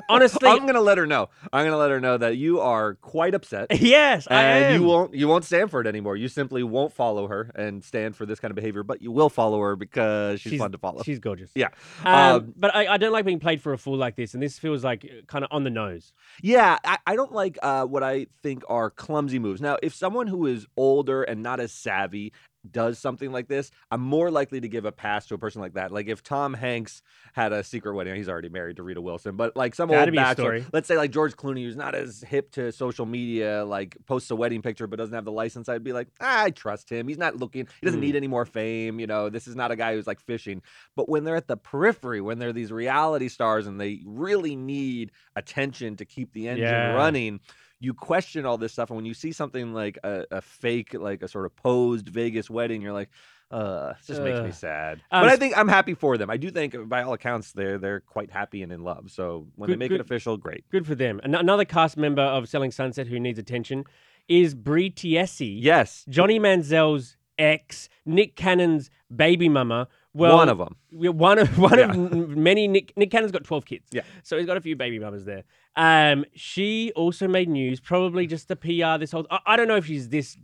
Honestly, 0.07 0.47
I'm 0.47 0.65
gonna 0.65 0.81
let 0.81 0.97
her 0.97 1.07
know. 1.07 1.29
I'm 1.51 1.65
gonna 1.65 1.77
let 1.77 1.89
her 1.89 1.99
know 1.99 2.17
that 2.17 2.37
you 2.37 2.59
are 2.59 2.93
quite 2.95 3.33
upset. 3.33 3.67
yes, 3.81 4.27
I 4.29 4.43
am. 4.43 4.81
you 4.81 4.87
won't 4.87 5.13
you 5.15 5.27
won't 5.27 5.43
stand 5.45 5.71
for 5.71 5.81
it 5.81 5.87
anymore. 5.87 6.15
You 6.15 6.27
simply 6.27 6.61
won't 6.63 6.93
follow 6.93 7.27
her 7.27 7.51
and 7.55 7.83
stand 7.83 8.15
for 8.15 8.25
this 8.25 8.39
kind 8.39 8.51
of 8.51 8.55
behavior, 8.55 8.83
but 8.83 9.01
you 9.01 9.11
will 9.11 9.29
follow 9.29 9.59
her 9.61 9.75
because 9.75 10.41
she's, 10.41 10.59
fun 10.59 10.71
to 10.73 10.77
follow. 10.77 11.01
She's 11.03 11.19
gorgeous. 11.19 11.51
Yeah. 11.55 11.69
um, 12.05 12.13
Um, 12.13 12.53
but 12.55 12.75
I, 12.75 12.93
I 12.93 12.97
don't 12.97 13.11
like 13.11 13.25
being 13.25 13.39
played 13.39 13.61
for 13.61 13.73
a 13.73 13.77
fool 13.77 13.97
like 13.97 14.15
this, 14.15 14.35
and 14.35 14.43
this 14.43 14.59
feels 14.59 14.83
like 14.83 15.09
kind 15.27 15.43
of 15.43 15.49
on 15.51 15.63
the 15.63 15.71
nose. 15.71 16.13
Yeah, 16.41 16.77
I, 16.85 16.99
I 17.07 17.15
don't 17.15 17.33
like 17.33 17.57
uh, 17.61 17.85
what 17.85 18.03
I 18.03 18.27
think 18.43 18.63
are 18.69 18.91
clumsy 18.91 19.39
moves. 19.39 19.59
Now, 19.59 19.77
if 19.89 19.95
someone 19.95 20.27
who 20.27 20.45
is 20.45 20.65
older 20.77 21.23
and 21.23 21.43
not 21.43 21.59
as 21.59 21.71
savvy 21.71 22.31
does 22.69 22.99
something 22.99 23.31
like 23.31 23.47
this, 23.47 23.71
I'm 23.89 24.01
more 24.01 24.29
likely 24.29 24.59
to 24.59 24.67
give 24.67 24.83
a 24.83 24.91
pass 24.91 25.25
to 25.27 25.33
a 25.33 25.37
person 25.37 25.61
like 25.61 25.73
that. 25.75 25.91
Like 25.93 26.07
if 26.07 26.21
Tom 26.21 26.53
Hanks 26.53 27.01
had 27.33 27.53
a 27.53 27.63
secret 27.63 27.95
wedding, 27.95 28.15
he's 28.15 28.27
already 28.27 28.49
married 28.49 28.75
to 28.75 28.83
Rita 28.83 29.01
Wilson, 29.01 29.37
but 29.37 29.55
like 29.55 29.73
some 29.73 29.87
That'd 29.89 30.09
old 30.13 30.15
bachelor, 30.17 30.59
story. 30.59 30.65
let's 30.73 30.87
say 30.87 30.97
like 30.97 31.11
George 31.11 31.35
Clooney, 31.37 31.63
who's 31.63 31.77
not 31.77 31.95
as 31.95 32.21
hip 32.21 32.51
to 32.51 32.71
social 32.73 33.05
media, 33.05 33.63
like 33.65 33.95
posts 34.05 34.29
a 34.29 34.35
wedding 34.35 34.61
picture 34.61 34.87
but 34.87 34.97
doesn't 34.99 35.15
have 35.15 35.23
the 35.25 35.31
license, 35.31 35.69
I'd 35.69 35.85
be 35.85 35.93
like, 35.93 36.09
ah, 36.19 36.43
I 36.43 36.49
trust 36.51 36.89
him. 36.91 37.07
He's 37.07 37.17
not 37.17 37.37
looking, 37.37 37.65
he 37.79 37.85
doesn't 37.85 37.99
Mm. 38.01 38.03
need 38.03 38.15
any 38.17 38.27
more 38.27 38.45
fame. 38.45 38.99
You 38.99 39.07
know, 39.07 39.29
this 39.29 39.47
is 39.47 39.55
not 39.55 39.71
a 39.71 39.75
guy 39.77 39.93
who's 39.95 40.05
like 40.07 40.19
fishing. 40.19 40.61
But 40.97 41.07
when 41.07 41.23
they're 41.23 41.37
at 41.37 41.47
the 41.47 41.57
periphery, 41.57 42.19
when 42.19 42.39
they're 42.39 42.53
these 42.53 42.73
reality 42.73 43.29
stars 43.29 43.67
and 43.67 43.79
they 43.79 44.01
really 44.05 44.57
need 44.57 45.11
attention 45.37 45.95
to 45.95 46.05
keep 46.05 46.33
the 46.33 46.49
engine 46.49 46.65
Yeah. 46.65 46.93
running, 46.93 47.39
you 47.79 47.93
question 47.93 48.45
all 48.45 48.57
this 48.57 48.73
stuff. 48.73 48.89
And 48.89 48.97
when 48.97 49.05
you 49.05 49.13
see 49.13 49.31
something 49.31 49.73
like 49.73 49.97
a, 50.03 50.25
a 50.31 50.41
fake, 50.41 50.93
like 50.93 51.21
a 51.23 51.27
sort 51.27 51.45
of 51.45 51.55
posed 51.55 52.09
Vegas 52.09 52.49
wedding, 52.49 52.81
you're 52.81 52.93
like, 52.93 53.09
uh, 53.51 53.93
this 53.93 54.07
just 54.07 54.21
makes 54.21 54.39
me 54.41 54.51
sad. 54.51 54.99
Um, 55.11 55.23
but 55.23 55.29
I 55.31 55.35
think 55.35 55.57
I'm 55.57 55.67
happy 55.67 55.95
for 55.95 56.17
them. 56.17 56.29
I 56.29 56.37
do 56.37 56.51
think, 56.51 56.75
by 56.87 57.01
all 57.01 57.13
accounts, 57.13 57.51
they're 57.53 57.77
they're 57.79 58.01
quite 58.01 58.29
happy 58.31 58.61
and 58.61 58.71
in 58.71 58.83
love. 58.83 59.09
So 59.11 59.47
when 59.55 59.69
they 59.71 59.75
make 59.75 59.89
good- 59.89 59.99
it 59.99 60.01
official, 60.01 60.37
great. 60.37 60.69
Good 60.69 60.85
for 60.85 60.93
them. 60.95 61.19
An- 61.23 61.33
another 61.35 61.65
cast 61.65 61.97
member 61.97 62.21
of 62.21 62.47
Selling 62.47 62.71
Sunset 62.71 63.07
who 63.07 63.19
needs 63.19 63.39
attention 63.39 63.85
is 64.27 64.53
Bre 64.53 64.81
Tiesi, 64.89 65.57
Yes, 65.59 66.05
Johnny 66.07 66.37
Manziel's 66.37 67.17
ex, 67.39 67.89
Nick 68.05 68.35
Cannon's 68.35 68.91
baby 69.15 69.49
mama. 69.49 69.87
Well, 70.13 70.35
one 70.35 70.49
of 70.49 70.57
them. 70.57 70.75
One 70.91 71.37
of 71.37 71.57
one 71.59 71.77
Yeah. 71.77 71.91
of 71.91 71.97
many 72.29 72.67
Nick 72.67 72.97
Nick 72.97 73.11
Cannon's 73.11 73.31
got 73.31 73.43
twelve 73.43 73.65
kids. 73.65 73.85
Yeah. 73.91 74.01
so 74.23 74.37
he's 74.37 74.47
got 74.47 74.57
a 74.57 74.61
few 74.61 74.75
baby 74.75 74.97
mamas 74.99 75.25
there. 75.25 75.43
Um, 75.75 76.25
she 76.33 76.91
also 76.95 77.27
made 77.27 77.47
news, 77.47 77.79
probably 77.79 78.25
just 78.27 78.47
the 78.47 78.55
PR. 78.55 78.97
This 78.99 79.11
whole 79.11 79.27
I, 79.29 79.39
I 79.45 79.55
don't 79.57 79.67
know 79.67 79.75
if 79.77 79.85
she's 79.85 80.09
this 80.09 80.37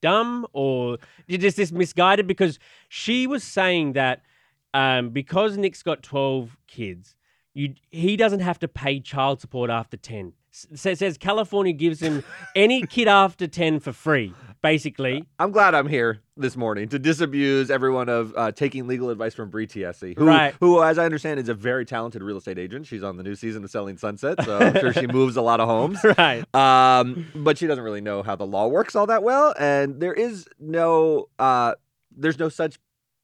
dumb 0.00 0.46
or 0.52 0.98
just 1.28 1.56
this 1.56 1.72
misguided 1.72 2.26
because 2.26 2.58
she 2.88 3.26
was 3.26 3.42
saying 3.44 3.92
that 3.94 4.22
um, 4.72 5.10
because 5.10 5.56
Nick's 5.58 5.82
got 5.82 6.02
twelve 6.02 6.56
kids, 6.68 7.16
you 7.52 7.74
he 7.90 8.16
doesn't 8.16 8.40
have 8.40 8.58
to 8.60 8.68
pay 8.68 9.00
child 9.00 9.40
support 9.40 9.70
after 9.70 9.96
ten. 9.96 10.34
Says, 10.52 10.98
says 10.98 11.16
California 11.16 11.72
gives 11.72 12.00
him 12.00 12.24
any 12.56 12.82
kid 12.84 13.06
after 13.06 13.46
ten 13.46 13.78
for 13.78 13.92
free, 13.92 14.34
basically. 14.62 15.24
I'm 15.38 15.52
glad 15.52 15.76
I'm 15.76 15.86
here 15.86 16.22
this 16.36 16.56
morning 16.56 16.88
to 16.88 16.98
disabuse 16.98 17.70
everyone 17.70 18.08
of 18.08 18.34
uh, 18.36 18.50
taking 18.50 18.88
legal 18.88 19.10
advice 19.10 19.32
from 19.32 19.48
Bre 19.48 19.60
Tiesi, 19.62 20.18
who, 20.18 20.26
Right. 20.26 20.52
who, 20.58 20.82
as 20.82 20.98
I 20.98 21.04
understand, 21.04 21.38
is 21.38 21.48
a 21.48 21.54
very 21.54 21.86
talented 21.86 22.20
real 22.22 22.36
estate 22.38 22.58
agent. 22.58 22.86
She's 22.86 23.04
on 23.04 23.16
the 23.16 23.22
new 23.22 23.36
season 23.36 23.62
of 23.62 23.70
Selling 23.70 23.96
Sunset, 23.96 24.42
so 24.44 24.58
I'm 24.58 24.74
sure 24.80 24.92
she 24.92 25.06
moves 25.06 25.36
a 25.36 25.42
lot 25.42 25.60
of 25.60 25.68
homes. 25.68 26.02
right. 26.18 26.42
Um, 26.52 27.26
but 27.34 27.56
she 27.56 27.68
doesn't 27.68 27.84
really 27.84 28.00
know 28.00 28.24
how 28.24 28.34
the 28.34 28.46
law 28.46 28.66
works 28.66 28.96
all 28.96 29.06
that 29.06 29.22
well, 29.22 29.54
and 29.56 30.00
there 30.00 30.14
is 30.14 30.48
no, 30.58 31.28
uh, 31.38 31.74
there's 32.16 32.40
no 32.40 32.48
such 32.48 32.76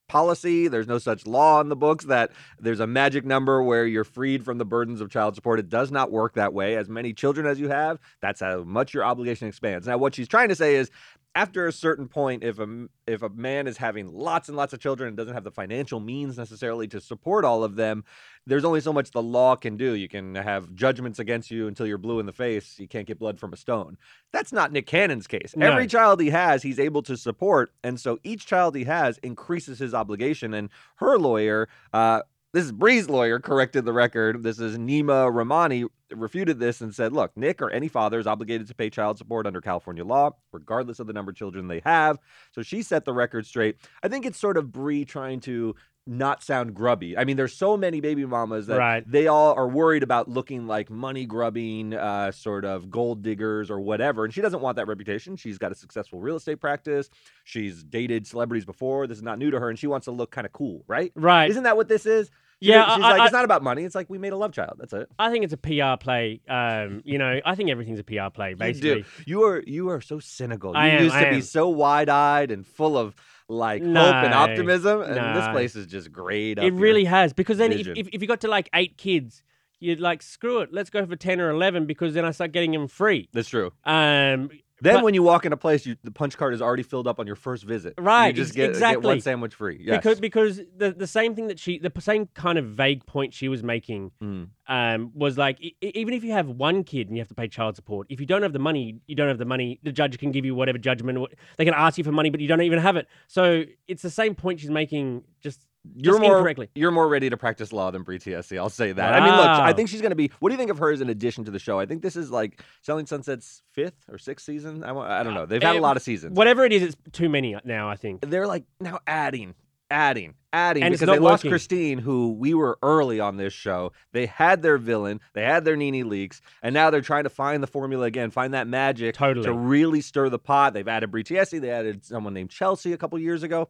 policy. 0.08 0.68
There's 0.68 0.86
no 0.86 0.98
such 0.98 1.26
law 1.26 1.60
in 1.60 1.68
the 1.68 1.76
books 1.76 2.04
that 2.06 2.32
there's 2.58 2.80
a 2.80 2.86
magic 2.86 3.24
number 3.24 3.62
where 3.62 3.86
you're 3.86 4.04
freed 4.04 4.44
from 4.44 4.58
the 4.58 4.64
burdens 4.64 5.00
of 5.00 5.10
child 5.10 5.34
support. 5.34 5.58
It 5.58 5.68
does 5.68 5.90
not 5.90 6.10
work 6.10 6.34
that 6.34 6.52
way. 6.52 6.76
As 6.76 6.88
many 6.88 7.12
children 7.12 7.46
as 7.46 7.58
you 7.60 7.68
have, 7.68 7.98
that's 8.20 8.40
how 8.40 8.64
much 8.64 8.94
your 8.94 9.04
obligation 9.04 9.48
expands. 9.48 9.86
Now, 9.86 9.98
what 9.98 10.14
she's 10.14 10.28
trying 10.28 10.48
to 10.48 10.56
say 10.56 10.76
is, 10.76 10.90
after 11.36 11.66
a 11.66 11.72
certain 11.72 12.08
point, 12.08 12.42
if 12.42 12.58
a 12.58 12.86
if 13.06 13.22
a 13.22 13.28
man 13.28 13.66
is 13.66 13.76
having 13.76 14.10
lots 14.10 14.48
and 14.48 14.56
lots 14.56 14.72
of 14.72 14.80
children 14.80 15.08
and 15.08 15.16
doesn't 15.18 15.34
have 15.34 15.44
the 15.44 15.50
financial 15.50 16.00
means 16.00 16.38
necessarily 16.38 16.88
to 16.88 16.98
support 16.98 17.44
all 17.44 17.62
of 17.62 17.76
them, 17.76 18.04
there's 18.46 18.64
only 18.64 18.80
so 18.80 18.90
much 18.90 19.10
the 19.10 19.22
law 19.22 19.54
can 19.54 19.76
do. 19.76 19.92
You 19.92 20.08
can 20.08 20.34
have 20.34 20.74
judgments 20.74 21.18
against 21.18 21.50
you 21.50 21.68
until 21.68 21.86
you're 21.86 21.98
blue 21.98 22.20
in 22.20 22.26
the 22.26 22.32
face. 22.32 22.78
You 22.78 22.88
can't 22.88 23.06
get 23.06 23.18
blood 23.18 23.38
from 23.38 23.52
a 23.52 23.56
stone. 23.56 23.98
That's 24.32 24.50
not 24.50 24.72
Nick 24.72 24.86
Cannon's 24.86 25.26
case. 25.26 25.52
No. 25.54 25.70
Every 25.70 25.86
child 25.86 26.22
he 26.22 26.30
has, 26.30 26.62
he's 26.62 26.80
able 26.80 27.02
to 27.02 27.18
support, 27.18 27.70
and 27.84 28.00
so 28.00 28.18
each 28.24 28.46
child 28.46 28.74
he 28.74 28.84
has 28.84 29.18
increases 29.18 29.78
his 29.78 29.92
obligation. 29.92 30.54
And 30.54 30.70
her 30.96 31.18
lawyer, 31.18 31.68
uh, 31.92 32.22
this 32.56 32.64
is 32.64 32.72
Bre's 32.72 33.10
lawyer, 33.10 33.38
corrected 33.38 33.84
the 33.84 33.92
record. 33.92 34.42
This 34.42 34.58
is 34.58 34.78
Neama 34.78 35.30
Rahmani 35.30 35.88
refuted 36.14 36.58
this 36.58 36.80
and 36.80 36.94
said, 36.94 37.12
"Look, 37.12 37.36
Nick 37.36 37.60
or 37.60 37.68
any 37.68 37.86
father 37.86 38.18
is 38.18 38.26
obligated 38.26 38.66
to 38.68 38.74
pay 38.74 38.88
child 38.88 39.18
support 39.18 39.46
under 39.46 39.60
California 39.60 40.02
law, 40.06 40.30
regardless 40.52 40.98
of 40.98 41.06
the 41.06 41.12
number 41.12 41.32
of 41.32 41.36
children 41.36 41.68
they 41.68 41.82
have." 41.84 42.18
So 42.52 42.62
she 42.62 42.80
set 42.80 43.04
the 43.04 43.12
record 43.12 43.44
straight. 43.44 43.76
I 44.02 44.08
think 44.08 44.24
it's 44.24 44.38
sort 44.38 44.56
of 44.56 44.72
Bree 44.72 45.04
trying 45.04 45.40
to 45.40 45.74
not 46.06 46.42
sound 46.42 46.72
grubby. 46.72 47.18
I 47.18 47.24
mean, 47.24 47.36
there's 47.36 47.52
so 47.52 47.76
many 47.76 48.00
baby 48.00 48.24
mamas 48.24 48.68
that 48.68 48.78
Right. 48.78 49.10
they 49.10 49.26
all 49.26 49.52
are 49.52 49.68
worried 49.68 50.02
about 50.04 50.28
looking 50.28 50.66
like 50.66 50.88
money 50.88 51.26
grubbing, 51.26 51.92
uh, 51.92 52.30
sort 52.30 52.64
of 52.64 52.90
gold 52.90 53.22
diggers 53.22 53.70
or 53.70 53.80
whatever. 53.80 54.24
And 54.24 54.32
she 54.32 54.40
doesn't 54.40 54.62
want 54.62 54.76
that 54.76 54.86
reputation. 54.86 55.36
She's 55.36 55.58
got 55.58 55.72
a 55.72 55.74
successful 55.74 56.20
real 56.20 56.36
estate 56.36 56.60
practice. 56.60 57.10
She's 57.44 57.82
dated 57.82 58.26
celebrities 58.26 58.64
before. 58.64 59.06
This 59.06 59.18
is 59.18 59.24
not 59.24 59.38
new 59.38 59.50
to 59.50 59.60
her, 59.60 59.68
and 59.68 59.78
she 59.78 59.88
wants 59.88 60.04
to 60.06 60.12
look 60.12 60.30
kind 60.30 60.46
of 60.46 60.52
cool, 60.52 60.84
right? 60.86 61.12
Right. 61.16 61.50
Isn't 61.50 61.64
that 61.64 61.76
what 61.76 61.88
this 61.88 62.06
is? 62.06 62.30
Yeah, 62.60 62.94
she's 62.94 63.04
I- 63.04 63.10
like, 63.10 63.20
I- 63.20 63.24
it's 63.24 63.32
not 63.32 63.44
about 63.44 63.62
money. 63.62 63.84
It's 63.84 63.94
like 63.94 64.08
we 64.08 64.18
made 64.18 64.32
a 64.32 64.36
love 64.36 64.52
child. 64.52 64.76
That's 64.78 64.92
it. 64.92 65.08
I 65.18 65.30
think 65.30 65.44
it's 65.44 65.52
a 65.52 65.56
PR 65.58 66.02
play. 66.02 66.40
Um, 66.48 67.02
you 67.04 67.18
know, 67.18 67.40
I 67.44 67.54
think 67.54 67.70
everything's 67.70 67.98
a 68.00 68.04
PR 68.04 68.30
play, 68.32 68.54
basically. 68.54 68.88
You 68.88 68.94
do. 69.02 69.04
You 69.26 69.42
are 69.44 69.62
you 69.66 69.90
are 69.90 70.00
so 70.00 70.18
cynical. 70.18 70.70
You 70.72 70.78
I 70.78 70.86
am, 70.88 71.02
used 71.04 71.14
to 71.14 71.26
I 71.26 71.30
be 71.30 71.36
am. 71.36 71.42
so 71.42 71.68
wide 71.68 72.08
eyed 72.08 72.50
and 72.50 72.66
full 72.66 72.96
of 72.96 73.14
like 73.48 73.82
hope 73.82 73.94
and 73.94 74.34
optimism, 74.34 75.02
and 75.02 75.36
this 75.36 75.46
place 75.48 75.76
is 75.76 75.86
just 75.86 76.10
great. 76.10 76.58
It 76.58 76.72
really 76.72 77.04
has 77.04 77.32
because 77.32 77.58
then 77.58 77.72
if, 77.72 77.86
if, 77.88 78.08
if 78.12 78.22
you 78.22 78.26
got 78.28 78.40
to 78.40 78.48
like 78.48 78.68
eight 78.74 78.96
kids, 78.96 79.42
you'd 79.78 80.00
like 80.00 80.22
screw 80.22 80.60
it, 80.60 80.72
let's 80.72 80.90
go 80.90 81.04
for 81.06 81.14
ten 81.16 81.40
or 81.40 81.50
eleven 81.50 81.86
because 81.86 82.14
then 82.14 82.24
I 82.24 82.30
start 82.30 82.52
getting 82.52 82.72
them 82.72 82.88
free. 82.88 83.28
that's 83.32 83.48
true. 83.48 83.70
Um, 83.84 84.50
Then 84.82 84.96
But- 84.96 85.04
when 85.04 85.14
you 85.14 85.22
walk 85.22 85.46
in 85.46 85.52
a 85.52 85.56
place, 85.56 85.86
you, 85.86 85.96
the 86.04 86.10
punch 86.10 86.36
card 86.36 86.52
is 86.52 86.60
already 86.60 86.82
filled 86.82 87.08
up 87.08 87.18
on 87.18 87.26
your 87.26 87.36
first 87.36 87.64
visit. 87.64 87.94
Right, 87.98 88.26
You 88.28 88.32
just 88.34 88.54
get, 88.54 88.62
get 88.66 88.70
exactly. 88.70 89.06
one 89.06 89.20
sandwich 89.22 89.54
free. 89.54 89.78
Yes. 89.82 89.96
because 89.98 90.20
because 90.20 90.60
the 90.76 90.92
the 90.92 91.06
same 91.06 91.34
thing 91.34 91.46
that 91.48 91.58
she 91.58 91.78
the 91.78 91.92
same 92.00 92.26
kind 92.34 92.58
of 92.58 92.66
vague 92.66 93.06
point 93.06 93.32
she 93.32 93.48
was 93.48 93.62
making 93.62 94.10
Mm. 94.22 94.48
um, 94.68 95.12
was 95.14 95.38
like 95.38 95.60
e- 95.62 95.74
even 95.80 96.12
if 96.12 96.22
you 96.24 96.32
have 96.32 96.48
one 96.48 96.84
kid 96.84 97.08
and 97.08 97.16
you 97.16 97.20
have 97.22 97.28
to 97.28 97.34
pay 97.34 97.48
child 97.48 97.74
support, 97.76 98.06
if 98.10 98.20
you 98.20 98.26
don't 98.26 98.42
have 98.42 98.52
the 98.52 98.58
money, 98.58 99.00
you 99.06 99.14
don't 99.16 99.28
have 99.28 99.38
the 99.38 99.44
money. 99.46 99.80
The 99.82 99.92
judge 99.92 100.18
can 100.18 100.30
give 100.30 100.44
you 100.44 100.54
whatever 100.54 100.78
judgment 100.78 101.18
they 101.56 101.64
can 101.64 101.74
ask 101.74 101.96
you 101.96 102.04
for 102.04 102.12
money, 102.12 102.28
but 102.30 102.40
you 102.40 102.48
don't 102.48 102.60
even 102.62 102.78
have 102.80 102.96
it. 102.96 103.06
So 103.28 103.64
it's 103.88 104.02
the 104.02 104.10
same 104.10 104.34
point 104.34 104.60
she's 104.60 104.70
making, 104.70 105.22
just 105.40 105.66
you're 105.94 106.14
just 106.14 106.22
more 106.22 106.38
incorrectly. 106.38 106.68
you're 106.74 106.90
more 106.90 107.08
ready 107.08 107.30
to 107.30 107.36
practice 107.36 107.72
law 107.72 107.90
than 107.90 108.02
Bre 108.02 108.14
Tiesi. 108.14 108.58
I'll 108.58 108.68
say 108.70 108.92
that. 108.92 109.12
I 109.14 109.20
mean, 109.20 109.36
look, 109.36 109.46
I 109.46 109.72
think 109.72 109.88
she's 109.88 110.00
going 110.00 110.10
to 110.10 110.16
be. 110.16 110.30
What 110.40 110.48
do 110.48 110.54
you 110.54 110.58
think 110.58 110.70
of 110.70 110.78
her 110.78 110.90
as 110.90 111.00
an 111.00 111.08
addition 111.10 111.44
to 111.44 111.50
the 111.50 111.58
show? 111.58 111.78
I 111.78 111.86
think 111.86 112.02
this 112.02 112.16
is 112.16 112.30
like 112.30 112.62
Selling 112.82 113.06
Sunset's 113.06 113.62
fifth 113.72 114.04
or 114.10 114.18
sixth 114.18 114.46
season. 114.46 114.82
I, 114.84 114.92
wa- 114.92 115.06
I 115.06 115.22
don't 115.22 115.34
know. 115.34 115.46
They've 115.46 115.62
had 115.62 115.76
a 115.76 115.80
lot 115.80 115.96
of 115.96 116.02
seasons. 116.02 116.36
whatever 116.36 116.64
it 116.64 116.72
is, 116.72 116.82
it's 116.82 116.96
too 117.12 117.28
many 117.28 117.56
now. 117.64 117.88
I 117.88 117.96
think. 117.96 118.20
They're 118.28 118.46
like 118.46 118.64
now 118.80 118.98
adding 119.06 119.54
adding, 119.90 120.34
adding, 120.52 120.82
And 120.82 120.92
it's 120.92 121.00
because 121.00 121.06
not 121.06 121.12
they 121.14 121.18
lost 121.20 121.40
working. 121.44 121.50
Christine, 121.52 121.98
who 121.98 122.32
we 122.32 122.54
were 122.54 122.78
early 122.82 123.20
on 123.20 123.36
this 123.36 123.52
show. 123.52 123.92
They 124.12 124.26
had 124.26 124.60
their 124.62 124.78
villain, 124.78 125.20
they 125.32 125.44
had 125.44 125.64
their 125.64 125.76
NeNe 125.76 126.04
Leakes, 126.10 126.40
and 126.62 126.74
now 126.74 126.90
they're 126.90 127.00
trying 127.00 127.22
to 127.22 127.30
find 127.30 127.62
the 127.62 127.66
formula 127.68 128.06
again, 128.06 128.30
find 128.32 128.54
that 128.54 128.66
magic 128.66 129.14
Totally. 129.14 129.46
to 129.46 129.52
really 129.52 130.00
stir 130.00 130.28
the 130.28 130.40
pot. 130.40 130.72
They've 130.74 130.88
added 130.88 131.10
Bre 131.12 131.20
Tiesi, 131.20 131.60
they 131.60 131.70
added 131.70 132.04
someone 132.04 132.34
named 132.34 132.50
Chelsea 132.50 132.92
a 132.92 132.98
couple 132.98 133.16
years 133.18 133.44
ago. 133.44 133.68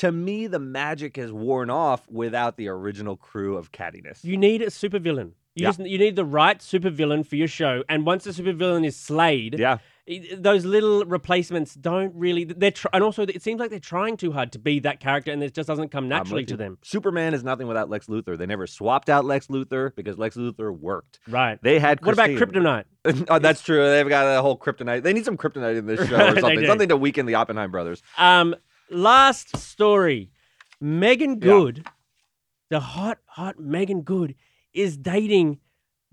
To 0.00 0.10
me, 0.12 0.46
the 0.46 0.58
magic 0.58 1.16
has 1.16 1.30
worn 1.32 1.68
off 1.70 2.08
without 2.10 2.56
the 2.56 2.68
original 2.68 3.16
crew 3.16 3.56
of 3.56 3.70
cattiness. 3.72 4.24
You 4.24 4.36
need 4.36 4.62
a 4.62 4.66
supervillain. 4.66 5.32
You 5.54 5.64
Yeah. 5.64 5.68
just 5.68 5.80
you 5.80 5.98
need 5.98 6.16
the 6.16 6.24
right 6.24 6.58
supervillain 6.58 7.26
for 7.26 7.36
your 7.36 7.48
show. 7.48 7.84
And 7.88 8.06
once 8.06 8.24
the 8.24 8.30
supervillain 8.30 8.86
is 8.86 8.96
slayed, 8.96 9.58
yeah, 9.58 9.78
those 10.38 10.64
little 10.64 11.04
replacements 11.04 11.74
don't 11.74 12.14
really. 12.14 12.44
They're 12.44 12.70
tr- 12.70 12.86
and 12.94 13.02
also 13.04 13.24
it 13.24 13.42
seems 13.42 13.60
like 13.60 13.68
they're 13.68 13.78
trying 13.78 14.16
too 14.16 14.32
hard 14.32 14.52
to 14.52 14.58
be 14.58 14.78
that 14.80 15.00
character, 15.00 15.32
and 15.32 15.42
it 15.42 15.52
just 15.52 15.66
doesn't 15.66 15.90
come 15.90 16.08
naturally 16.08 16.44
to 16.46 16.56
them. 16.56 16.78
Superman 16.82 17.34
is 17.34 17.44
nothing 17.44 17.66
without 17.66 17.90
Lex 17.90 18.06
Luthor. 18.06 18.38
They 18.38 18.46
never 18.46 18.66
swapped 18.66 19.10
out 19.10 19.24
Lex 19.26 19.48
Luthor 19.48 19.94
because 19.94 20.16
Lex 20.16 20.36
Luthor 20.36 20.74
worked. 20.74 21.18
Right. 21.28 21.58
They 21.62 21.78
had 21.78 22.02
What 22.06 22.14
about 22.14 22.30
Kryptonite? 22.30 22.84
oh, 23.28 23.38
that's 23.38 23.60
true. 23.60 23.84
They've 23.90 24.08
got 24.08 24.38
a 24.38 24.40
whole 24.40 24.56
kryptonite. 24.56 25.02
They 25.02 25.12
need 25.12 25.24
some 25.26 25.36
kryptonite 25.36 25.76
in 25.76 25.84
this 25.86 26.00
show 26.08 26.16
or 26.32 26.40
something. 26.40 26.64
something 26.64 26.88
to 26.88 26.96
weaken 26.96 27.26
the 27.26 27.34
Oppenheim 27.34 27.70
brothers. 27.70 28.02
Um, 28.16 28.54
last 28.90 29.56
story. 29.56 30.30
Meagan 30.80 31.38
Good, 31.38 31.86
the 32.70 32.80
hot, 32.80 33.18
hot 33.26 33.58
Meagan 33.58 34.02
Good, 34.02 34.34
is 34.72 34.96
dating 34.96 35.58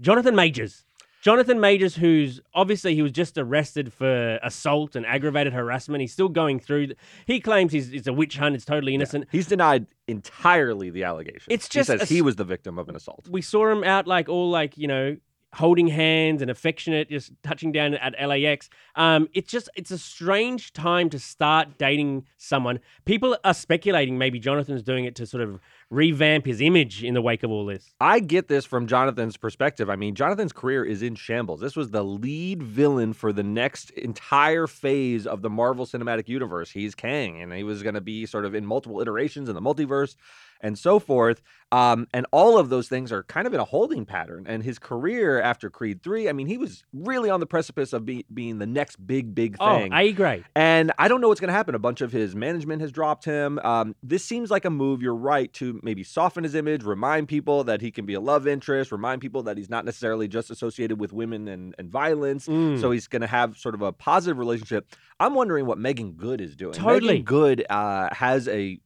Jonathan 0.02 0.36
Majors. 0.36 0.84
Jonathan 1.22 1.60
Majors, 1.60 1.96
who's 1.96 2.40
obviously 2.54 2.96
he 2.96 3.02
was 3.02 3.12
just 3.12 3.38
arrested 3.38 3.92
for 3.92 4.40
assault 4.44 4.96
and 4.96 5.06
aggravated 5.06 5.52
harassment. 5.52 6.02
He's 6.02 6.14
still 6.14 6.30
going 6.30 6.60
through. 6.60 6.90
He 7.26 7.40
claims 7.40 7.74
he's 7.74 7.92
it's 7.92 8.08
a 8.08 8.14
witch 8.14 8.38
hunt. 8.38 8.56
It's 8.56 8.66
totally 8.66 8.94
innocent. 8.96 9.26
He's 9.32 9.48
denied 9.48 9.88
entirely 10.08 10.90
the 10.90 11.04
allegation. 11.04 11.48
It's 11.50 11.68
just 11.68 11.90
he 11.90 11.96
a 11.96 12.00
says 12.00 12.10
he 12.10 12.22
was 12.22 12.36
the 12.36 12.46
victim 12.46 12.78
of 12.78 12.88
an 12.88 12.96
assault. 12.96 13.28
We 13.30 13.42
saw 13.42 13.70
him 13.70 13.84
out 13.84 14.08
like 14.08 14.30
all 14.30 14.50
like 14.50 14.78
you 14.78 14.88
know 14.88 15.18
holding 15.54 15.88
hands 15.88 16.42
and 16.42 16.52
affectionate, 16.52 17.10
just 17.10 17.32
touching 17.44 17.72
down 17.72 17.94
at 17.96 18.14
LAX. 18.22 18.70
Um, 18.96 19.30
it's 19.34 19.52
just 19.52 19.70
it's 19.76 19.92
a 19.92 19.98
strange 19.98 20.74
time 20.74 21.10
to 21.10 21.20
start 21.20 21.78
dating 21.78 22.26
someone. 22.38 22.80
People 23.06 23.38
are 23.44 23.54
speculating 23.54 24.18
maybe 24.18 24.40
Jonathan's 24.40 24.84
doing 24.84 25.06
it 25.06 25.16
to 25.16 25.26
sort 25.26 25.44
of 25.44 25.60
revamp 25.90 26.46
his 26.46 26.60
image 26.60 27.04
in 27.04 27.14
the 27.14 27.22
wake 27.22 27.44
of 27.44 27.52
all 27.52 27.66
this. 27.66 27.94
I 28.02 28.20
get 28.20 28.48
this 28.48 28.66
from 28.66 28.88
Jonathan's 28.88 29.38
perspective. 29.38 29.90
I 29.90 29.96
mean, 29.96 30.16
Jonathan's 30.16 30.52
career 30.52 30.84
is 30.84 31.02
in 31.02 31.16
shambles. 31.16 31.62
This 31.62 31.76
was 31.76 31.92
the 31.92 32.04
lead 32.04 32.62
villain 32.62 33.14
for 33.14 33.32
the 33.32 33.44
next 33.44 33.92
entire 33.92 34.68
phase 34.68 35.26
of 35.26 35.42
the 35.42 35.50
Marvel 35.50 35.86
Cinematic 35.86 36.28
Universe. 36.28 36.72
He's 36.72 36.94
Kang, 36.94 37.42
and 37.42 37.54
he 37.54 37.64
was 37.64 37.84
going 37.84 37.96
to 37.96 38.02
be 38.02 38.26
sort 38.26 38.46
of 38.46 38.54
in 38.54 38.66
multiple 38.66 39.00
iterations 39.00 39.48
in 39.48 39.56
the 39.56 39.62
multiverse 39.62 40.16
and 40.62 40.78
so 40.78 41.00
forth. 41.00 41.42
Um, 41.72 42.08
and 42.14 42.26
all 42.32 42.58
of 42.58 42.70
those 42.70 42.88
things 42.88 43.12
are 43.12 43.24
kind 43.24 43.46
of 43.46 43.54
in 43.54 43.60
a 43.60 43.66
holding 43.66 44.06
pattern. 44.06 44.46
And 44.48 44.64
his 44.64 44.80
career 44.80 45.42
after 45.42 45.70
Creed 45.70 46.02
3, 46.02 46.30
I 46.30 46.34
mean, 46.34 46.48
he 46.48 46.58
was 46.58 46.84
really 46.94 47.30
on 47.30 47.40
the 47.40 47.46
precipice 47.46 47.92
of 47.94 48.06
be- 48.06 48.26
being 48.34 48.58
the 48.58 48.66
next 48.66 48.96
big, 49.06 49.36
big 49.36 49.58
thing. 49.58 49.94
Oh, 49.94 49.98
A 49.98 50.14
grade. 50.14 50.46
And 50.56 50.94
I 50.98 51.10
don't 51.10 51.20
know 51.20 51.28
what's 51.28 51.42
going 51.42 51.50
to 51.50 51.54
happen. 51.54 51.76
A 51.76 51.80
bunch 51.80 52.02
of 52.02 52.12
his 52.12 52.36
management 52.36 52.82
has 52.82 52.92
dropped 52.92 53.26
him. 53.26 53.60
Um, 53.60 53.96
this 54.02 54.24
seems 54.24 54.50
like 54.50 54.66
a 54.66 54.70
move, 54.70 55.02
you're 55.02 55.16
right, 55.16 55.52
to 55.54 55.77
maybe 55.84 56.04
soften 56.04 56.44
his 56.44 56.56
image, 56.56 56.84
remind 56.84 57.28
people 57.28 57.64
that 57.66 57.82
he 57.82 57.92
can 57.92 58.06
be 58.06 58.14
a 58.14 58.20
love 58.20 58.48
interest, 58.48 58.92
remind 58.92 59.22
people 59.22 59.44
that 59.44 59.58
he's 59.58 59.70
not 59.70 59.86
necessarily 59.86 60.28
just 60.28 60.50
associated 60.52 61.00
with 61.00 61.14
women 61.14 61.48
and, 61.48 61.76
and 61.78 61.90
violence. 61.90 62.48
Mm. 62.48 62.80
So 62.80 62.92
he's 62.92 63.08
going 63.08 63.22
to 63.22 63.28
have 63.28 63.58
sort 63.58 63.76
of 63.76 63.82
a 63.82 63.92
positive 63.92 64.38
relationship. 64.38 64.94
I'm 65.20 65.34
wondering 65.34 65.66
what 65.66 65.78
Meagan 65.78 66.14
Good 66.14 66.42
is 66.42 66.56
doing. 66.56 66.74
Totally. 66.74 67.14
Meagan 67.14 67.26
Good 67.26 67.66
uh, 67.70 68.10
has 68.14 68.48
a 68.48 68.80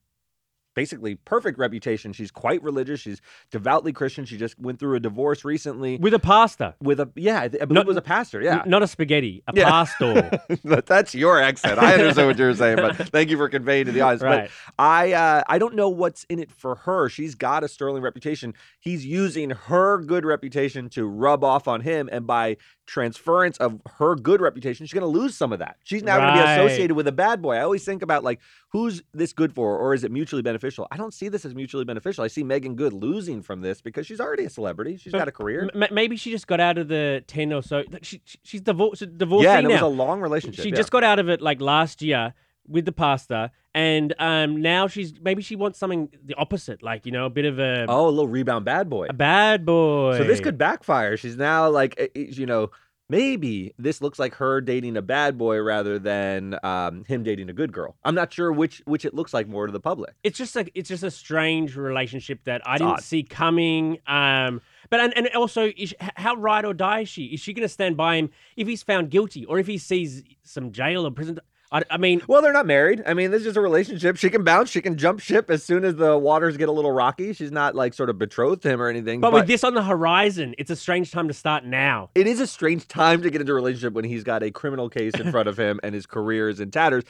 basically 0.76 1.16
perfect 1.16 1.58
reputation. 1.60 2.14
She's 2.14 2.32
quite 2.32 2.62
religious. 2.64 3.00
She's 3.02 3.22
devoutly 3.52 3.92
Christian. 3.94 4.26
She 4.26 4.38
just 4.38 4.60
went 4.60 4.80
through 4.80 4.96
a 4.96 5.00
divorce 5.00 5.44
recently 5.44 5.98
with 5.98 6.14
a 6.14 6.20
pastor. 6.20 6.76
with 6.82 7.00
a, 7.00 7.10
yeah, 7.16 7.42
I 7.42 7.48
believe 7.50 7.70
Not- 7.72 7.82
it 7.86 7.88
was 7.88 7.98
a 7.98 8.02
pastor. 8.02 8.42
Yeah. 8.42 8.64
Not 8.66 8.84
a 8.84 8.88
spaghetti, 8.88 9.44
a 9.48 9.54
Yeah. 9.56 9.70
pastor. 9.70 10.40
That's 10.86 11.14
your 11.14 11.42
accent. 11.42 11.80
I 11.80 11.94
understand 11.96 12.28
what 12.28 12.38
you're 12.38 12.54
saying, 12.56 12.78
but 12.78 12.96
thank 13.10 13.30
you 13.30 13.38
for 13.38 13.50
conveying 13.50 13.86
to 13.86 13.92
the 13.92 14.02
audience. 14.02 14.22
Right. 14.22 14.50
But 14.78 14.84
I 14.84 15.12
uh, 15.14 15.44
I 15.48 15.58
don't 15.60 15.76
know 15.76 15.90
what's 15.90 16.24
in 16.26 16.40
it 16.40 16.52
for 16.52 16.76
her. 16.76 17.10
She's 17.10 17.36
got 17.36 17.64
a 17.64 17.68
sterling 17.68 18.02
reputation. 18.02 18.54
He's 18.80 19.06
using 19.06 19.50
her 19.52 19.98
good 20.00 20.26
reputation 20.26 20.90
to 20.90 21.06
rub 21.06 21.44
off 21.44 21.68
on 21.68 21.82
him, 21.82 22.10
and 22.12 22.26
by 22.26 22.58
transference 22.88 23.58
of 23.58 23.80
her 23.98 24.16
good 24.16 24.42
reputation, 24.42 24.86
she's 24.86 24.94
going 24.94 25.02
to 25.02 25.20
lose 25.20 25.36
some 25.36 25.54
of 25.54 25.60
that. 25.60 25.78
She's 25.84 26.04
now 26.04 26.18
going 26.18 26.36
to 26.38 26.44
be 26.44 26.50
associated 26.50 26.96
with 26.96 27.08
a 27.08 27.12
bad 27.12 27.42
boy. 27.42 27.56
I 27.56 27.62
always 27.62 27.86
think 27.86 28.02
about 28.02 28.24
like 28.24 28.40
who's 28.70 29.02
this 29.14 29.34
good 29.34 29.54
for, 29.54 29.78
or 29.78 29.94
is 29.94 30.04
it 30.04 30.12
mutually 30.12 30.42
beneficial? 30.42 30.61
I 30.92 30.98
don't 30.98 31.14
see 31.14 31.30
this 31.30 31.46
as 31.46 31.56
mutually 31.56 31.86
beneficial. 31.86 32.24
I 32.24 32.28
see 32.28 32.44
Meagan 32.44 32.76
Good 32.76 32.94
losing 32.94 33.42
from 33.42 33.62
this 33.62 33.82
because 33.82 34.06
she's 34.06 34.20
already 34.20 34.46
a 34.46 34.50
celebrity. 34.50 34.98
She's 34.98 35.12
But 35.12 35.20
got 35.20 35.28
a 35.28 35.32
career. 35.32 35.70
M- 35.74 35.94
maybe 35.94 36.16
she 36.18 36.32
just 36.32 36.48
got 36.48 36.60
out 36.60 36.78
of 36.78 36.88
the 36.88 37.24
10 37.28 37.54
or 37.54 37.62
so. 37.62 37.84
She, 38.02 38.22
she- 38.26 38.40
she's 38.44 38.62
divorced, 38.62 39.04
divorced 39.18 39.44
yeah, 39.44 39.58
and 39.58 39.68
it 39.68 39.72
was 39.74 39.82
a 39.82 39.88
long 39.88 40.22
relationship. 40.22 40.64
she 40.64 40.70
yeah. 40.70 40.76
just 40.76 40.92
got 40.92 41.04
out 41.04 41.20
of 41.20 41.30
it 41.30 41.42
like 41.42 41.62
last 41.62 42.02
year 42.02 42.34
with 42.68 42.86
the 42.86 42.92
pasta. 42.92 43.52
And 43.74 44.14
um, 44.20 44.62
now 44.62 44.88
she's 44.88 45.14
maybe 45.22 45.42
she 45.42 45.56
wants 45.56 45.80
something 45.80 46.10
the 46.26 46.36
opposite, 46.36 46.84
like, 46.84 47.06
you 47.06 47.12
know, 47.12 47.26
a 47.26 47.30
bit 47.30 47.46
of 47.46 47.58
a, 47.58 47.86
oh, 47.88 48.08
a 48.08 48.10
little 48.10 48.28
rebound 48.28 48.66
bad 48.66 48.90
boy. 48.90 49.08
a 49.10 49.14
bad 49.14 49.66
boy. 49.66 50.18
So 50.18 50.24
this 50.26 50.42
could 50.42 50.58
backfire. 50.58 51.16
She's 51.16 51.38
now 51.38 51.70
like, 51.70 51.96
eh, 51.98 52.08
eh, 52.16 52.26
you 52.32 52.46
know, 52.46 52.72
maybe 53.12 53.74
this 53.78 54.02
looks 54.02 54.18
like 54.18 54.34
her 54.36 54.62
dating 54.62 54.96
a 54.98 55.02
bad 55.02 55.38
boy 55.38 55.60
rather 55.62 56.00
than 56.00 56.58
um, 56.64 57.04
him 57.06 57.22
dating 57.24 57.50
a 57.50 57.54
good 57.54 57.72
girl. 57.74 57.96
I'm 58.04 58.16
not 58.16 58.32
sure 58.34 58.52
which 58.52 58.82
which 58.86 59.06
it 59.06 59.14
looks 59.14 59.34
like 59.34 59.48
more 59.48 59.66
to 59.68 59.72
the 59.72 59.80
public. 59.80 60.14
it's 60.24 60.38
just 60.38 60.56
a 60.56 60.66
it's 60.74 60.90
just 60.90 61.04
a 61.04 61.12
strange 61.12 61.76
relationship 61.76 62.40
that 62.46 62.62
I 62.66 62.74
It's 62.76 62.80
didn't 62.82 62.94
odd. 62.94 63.04
see 63.04 63.24
coming. 63.24 64.00
Um, 64.08 64.62
but 64.90 65.00
and, 65.00 65.16
and 65.18 65.28
also, 65.36 65.72
is 65.78 65.94
how 66.00 66.36
right 66.36 66.66
or 66.66 66.74
die 66.74 67.02
is 67.02 67.10
she? 67.10 67.26
Is 67.26 67.40
she 67.40 67.54
going 67.54 67.64
to 67.68 67.70
stand 67.70 67.96
by 67.96 68.16
him 68.16 68.30
if 68.58 68.68
he's 68.68 68.84
found 68.84 69.10
guilty, 69.10 69.46
or 69.46 69.60
if 69.60 69.68
he 69.68 69.78
sees 69.78 70.24
some 70.44 70.72
jail 70.72 71.06
or 71.06 71.12
prison? 71.12 71.40
I, 71.74 71.84
I 71.90 71.98
mean, 71.98 72.22
Well, 72.28 72.42
they're 72.42 72.52
not 72.52 72.66
married. 72.66 73.02
I 73.06 73.14
mean, 73.14 73.32
this 73.32 73.40
is 73.40 73.46
just 73.46 73.58
a 73.58 73.62
relationship. 73.62 74.18
She 74.18 74.30
can 74.30 74.44
bounce. 74.44 74.70
She 74.70 74.82
can 74.82 74.98
jump 74.98 75.22
ship 75.22 75.50
as 75.50 75.64
soon 75.64 75.86
as 75.86 75.96
the 75.96 76.18
waters 76.18 76.58
get 76.58 76.68
a 76.68 76.72
little 76.72 76.92
rocky. 76.92 77.32
She's 77.34 77.52
not 77.52 77.76
like 77.76 77.94
sort 77.94 78.10
of 78.10 78.18
betrothed 78.18 78.62
to 78.64 78.70
him 78.70 78.82
or 78.82 78.90
anything. 78.90 79.22
but, 79.22 79.32
with 79.32 79.48
this 79.48 79.64
on 79.64 79.74
the 79.74 79.84
horizon, 79.84 80.54
it's 80.58 80.70
a 80.70 80.76
strange 80.76 81.12
time 81.12 81.28
to 81.30 81.34
start 81.34 81.64
now. 81.64 82.10
it 82.14 82.28
is 82.28 82.40
a 82.42 82.48
strange 82.48 82.88
time 82.88 83.22
to 83.22 83.30
get 83.30 83.40
into 83.40 83.54
a 83.54 83.56
relationship 83.56 83.94
when 83.94 84.04
he's 84.06 84.24
got 84.24 84.44
a 84.44 84.52
criminal 84.52 84.90
case 84.90 85.14
in 85.18 85.32
front 85.32 85.48
of 85.48 85.58
him 85.58 85.80
and 85.84 85.96
his 85.96 86.06
career 86.06 86.50
is 86.50 86.60
in 86.60 86.72
tatters. 86.72 87.04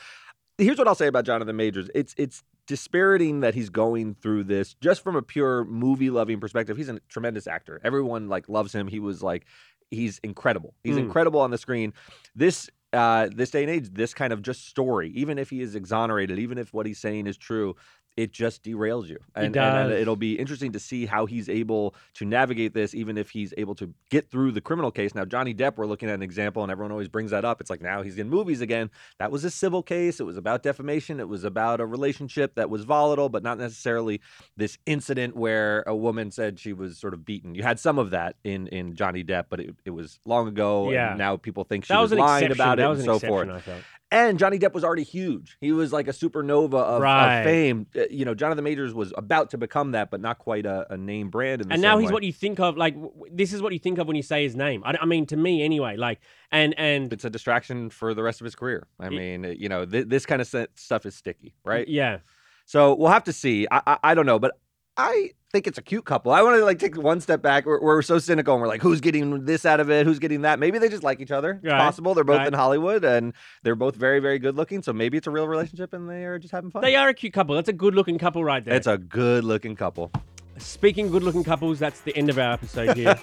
Here's 0.58 0.78
what 0.78 0.88
I'll 0.88 0.93
say 0.95 1.08
about 1.08 1.26
Jonathan 1.26 1.56
Majors. 1.56 1.89
It's 1.95 2.13
it's 2.17 2.43
dispiriting 2.67 3.39
that 3.39 3.56
he's 3.56 3.69
going 3.69 4.13
through 4.21 4.43
this 4.43 4.76
just 4.76 5.04
from 5.04 5.15
a 5.15 5.21
pure 5.24 5.65
movie 5.65 6.10
loving 6.12 6.39
perspective. 6.39 6.78
He's 6.78 6.88
a 6.89 7.00
tremendous 7.10 7.47
actor. 7.47 7.82
Everyone 7.84 8.30
like 8.30 8.47
loves 8.47 8.74
him. 8.74 8.88
He 8.88 9.00
was 9.00 9.24
like 9.24 9.45
he's 9.89 10.19
incredible. 10.24 10.74
He's 10.84 10.95
Mm. 10.95 11.00
incredible 11.00 11.39
on 11.41 11.52
the 11.52 11.58
screen. 11.58 11.93
This 12.36 12.69
uh 12.94 13.30
this 13.34 13.52
day 13.52 13.64
and 13.64 13.72
age, 13.72 13.90
this 13.94 14.14
kind 14.14 14.34
of 14.34 14.42
just 14.42 14.68
story, 14.68 15.10
even 15.12 15.38
if 15.38 15.50
he 15.50 15.62
is 15.62 15.76
exonerated, 15.76 16.40
even 16.40 16.58
if 16.58 16.74
what 16.74 16.86
he's 16.86 17.00
saying 17.00 17.28
is 17.28 17.38
true, 17.38 17.76
it 18.17 18.32
just 18.32 18.63
derails 18.63 19.08
you. 19.08 19.17
And, 19.36 19.56
and, 19.56 19.91
it'll 19.91 20.15
be 20.15 20.34
interesting 20.38 20.74
to 20.74 20.80
see 20.80 21.06
how 21.06 21.26
he's 21.26 21.47
able 21.47 21.95
to 22.15 22.26
navigate 22.26 22.74
this, 22.74 22.93
even 22.93 23.17
if 23.17 23.30
he's 23.30 23.54
able 23.58 23.76
to 23.76 23.93
get 24.10 24.30
through 24.30 24.52
the 24.52 24.62
criminal 24.62 24.91
case. 24.91 25.15
Now, 25.15 25.26
Johnny 25.26 25.54
Depp, 25.54 25.78
we're 25.78 25.86
looking 25.86 26.10
at 26.10 26.15
an 26.15 26.21
example, 26.21 26.62
and 26.63 26.71
everyone 26.71 26.91
always 26.91 27.08
brings 27.08 27.32
that 27.32 27.45
up. 27.45 27.62
It's 27.62 27.69
like 27.69 27.82
now 27.82 28.02
he's 28.02 28.17
in 28.17 28.30
movies 28.30 28.62
again. 28.62 28.89
That 29.19 29.32
was 29.32 29.45
a 29.45 29.50
civil 29.50 29.82
case. 29.82 30.19
It 30.19 30.24
was 30.24 30.38
about 30.38 30.62
defamation. 30.62 31.19
It 31.19 31.30
was 31.30 31.43
about 31.43 31.80
a 31.80 31.86
relationship 31.86 32.56
that 32.56 32.69
was 32.69 32.84
volatile, 32.84 33.30
but 33.30 33.43
not 33.43 33.58
necessarily 33.58 34.21
this 34.58 34.78
incident 34.86 35.36
where 35.36 35.84
a 35.88 35.95
woman 35.95 36.32
said 36.32 36.60
she 36.60 36.74
was 36.74 36.97
sort 36.97 37.13
of 37.13 37.26
beaten. 37.26 37.56
You 37.56 37.63
had 37.63 37.80
some 37.80 37.97
of 37.97 38.10
that 38.12 38.36
in 38.43 38.67
in 38.67 38.95
Johnny 38.95 39.24
Depp, 39.24 39.45
but 39.50 39.60
it, 39.60 39.76
it 39.86 39.91
was 39.91 40.19
long 40.26 40.47
ago. 40.47 40.91
Yeah. 40.91 41.10
And 41.10 41.17
now 41.17 41.38
people 41.38 41.63
think 41.63 41.86
she 41.86 41.93
That 41.93 42.00
was, 42.00 42.12
was, 42.12 42.19
lying 42.19 42.45
exception. 42.45 42.62
about 42.62 42.80
it 42.80 42.86
and 42.86 43.00
an 43.00 43.06
so 43.06 43.19
forth. 43.19 43.63
I 44.12 44.15
felt. 44.15 44.30
And 44.30 44.39
Johnny 44.39 44.60
Depp 44.60 44.74
was 44.74 44.84
already 44.84 45.04
huge. 45.04 45.58
He 45.62 45.71
was 45.71 45.93
like 45.93 46.08
a 46.08 46.12
supernova 46.12 46.65
of, 46.65 46.74
of 46.76 47.02
Right. 47.02 47.43
fame. 47.43 47.88
Uh, 47.95 48.02
You 48.10 48.26
know, 48.26 48.34
Jonathan 48.36 48.63
Majors 48.63 48.93
was 48.93 49.13
about 49.17 49.50
to 49.52 49.58
become 49.58 49.91
that, 49.91 50.12
but 50.12 50.19
not 50.21 50.38
quite 50.39 50.65
a, 50.65 50.86
a 50.93 50.97
name 50.97 51.30
brand. 51.30 51.62
In 51.62 51.67
the 51.67 51.74
and 51.74 51.82
now 51.82 51.97
he's 51.97 52.08
way. 52.08 52.13
what 52.13 52.24
you 52.24 52.34
think 52.34 52.60
of. 52.60 52.78
Like 52.78 52.93
w- 52.95 53.13
w- 53.13 53.34
this 53.36 53.54
is 53.54 53.62
what 53.62 53.74
you 53.74 53.80
think 53.80 53.97
of 54.00 54.08
when 54.08 54.15
you 54.15 54.24
say 54.24 54.43
his 54.43 54.56
name. 54.56 54.84
I, 54.86 54.95
I 55.02 55.06
mean, 55.06 55.26
to 55.28 55.38
me 55.38 55.63
anyway. 55.63 55.95
Like 55.97 56.19
and 56.52 56.74
and 56.78 57.12
It's 57.13 57.26
a 57.26 57.30
distraction 57.30 57.89
for 57.89 58.13
the 58.13 58.24
rest 58.24 58.41
of 58.41 58.45
his 58.45 58.56
career. 58.56 58.88
I 59.00 59.10
Y- 59.10 59.15
mean, 59.17 59.45
uh, 59.45 59.50
you 59.50 59.69
know, 59.69 59.86
th- 59.86 60.08
this 60.08 60.26
kind 60.26 60.41
of 60.41 60.47
stuff 60.76 61.06
is 61.06 61.15
sticky, 61.15 61.56
right? 61.63 61.88
Yeah. 61.88 62.19
So 62.65 62.93
we'll 62.95 63.10
have 63.12 63.24
to 63.26 63.34
see. 63.34 63.67
I, 63.71 63.82
I 63.88 63.97
I 64.04 64.13
don't 64.13 64.26
know, 64.26 64.39
but 64.39 64.58
I 64.97 65.32
think 65.52 65.68
it's 65.68 65.78
a 65.78 65.82
cute 65.82 66.06
couple. 66.06 66.32
I 66.32 66.42
want 66.42 66.58
to 66.58 66.66
like 66.66 66.80
take 66.80 66.98
one 66.98 67.22
step 67.22 67.42
back. 67.42 67.66
We're, 67.66 67.80
we're 67.82 68.02
so 68.02 68.18
cynical, 68.20 68.54
and 68.54 68.62
we're 68.62 68.68
like, 68.68 68.82
who's 68.82 69.02
getting 69.02 69.46
this 69.46 69.66
out 69.66 69.80
of 69.80 69.90
it? 69.92 70.06
Who's 70.06 70.20
getting 70.20 70.42
that? 70.42 70.60
Maybe 70.60 70.80
they 70.80 70.90
just 70.90 71.04
like 71.04 71.20
each 71.20 71.32
other. 71.32 71.60
It's 71.62 71.66
Right, 71.72 71.78
possible. 71.80 72.14
They're 72.14 72.24
both 72.24 72.38
right. 72.40 72.48
in 72.48 72.54
Hollywood, 72.54 73.04
and 73.04 73.34
they're 73.64 73.76
both 73.76 73.96
very, 73.96 74.20
very 74.20 74.40
good 74.40 74.56
looking. 74.56 74.82
So 74.82 74.94
maybe 74.94 75.18
it's 75.18 75.28
a 75.28 75.32
real 75.32 75.48
relationship, 75.48 75.94
and 75.94 76.10
they 76.10 76.26
are 76.26 76.40
just 76.40 76.52
having 76.52 76.72
fun. 76.72 76.82
They 76.82 76.96
are 76.96 77.10
a 77.10 77.14
cute 77.14 77.34
couple. 77.34 77.56
That's 77.56 77.70
a 77.70 77.74
good 77.74 77.96
looking 77.96 78.18
couple 78.18 78.44
right 78.44 78.64
there. 78.64 78.74
It's 78.76 78.88
a 78.88 78.98
good 78.98 79.44
looking 79.44 79.76
couple. 79.76 80.12
Speaking 80.58 81.10
good 81.10 81.24
looking 81.24 81.44
couples, 81.44 81.80
that's 81.80 82.02
the 82.02 82.16
end 82.16 82.30
of 82.30 82.38
our 82.38 82.54
episode 82.54 82.96
here. 82.98 83.16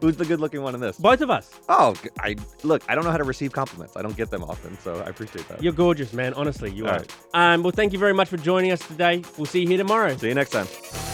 Who's 0.00 0.16
the 0.16 0.24
good-looking 0.24 0.62
one 0.62 0.74
in 0.74 0.80
this? 0.80 0.96
Both 0.96 1.20
of 1.20 1.30
us. 1.30 1.48
Oh, 1.68 1.94
I 2.18 2.34
look. 2.64 2.82
I 2.88 2.96
don't 2.96 3.04
know 3.04 3.10
how 3.12 3.18
to 3.18 3.24
receive 3.24 3.52
compliments. 3.52 3.96
I 3.96 4.02
don't 4.02 4.16
get 4.16 4.30
them 4.30 4.42
often, 4.42 4.76
so 4.78 4.96
I 4.96 5.04
appreciate 5.08 5.46
that. 5.48 5.62
You're 5.62 5.74
gorgeous, 5.74 6.12
man. 6.12 6.34
Honestly, 6.34 6.72
you 6.72 6.86
All 6.86 6.94
are. 6.94 6.96
right. 6.98 7.16
Um, 7.34 7.62
well, 7.62 7.70
thank 7.72 7.92
you 7.92 8.00
very 8.00 8.14
much 8.14 8.28
for 8.28 8.36
joining 8.36 8.72
us 8.72 8.84
today. 8.88 9.22
We'll 9.36 9.46
see 9.46 9.60
you 9.60 9.68
here 9.68 9.78
tomorrow. 9.78 10.16
See 10.16 10.28
you 10.28 10.34
next 10.34 10.50
time. 10.50 11.11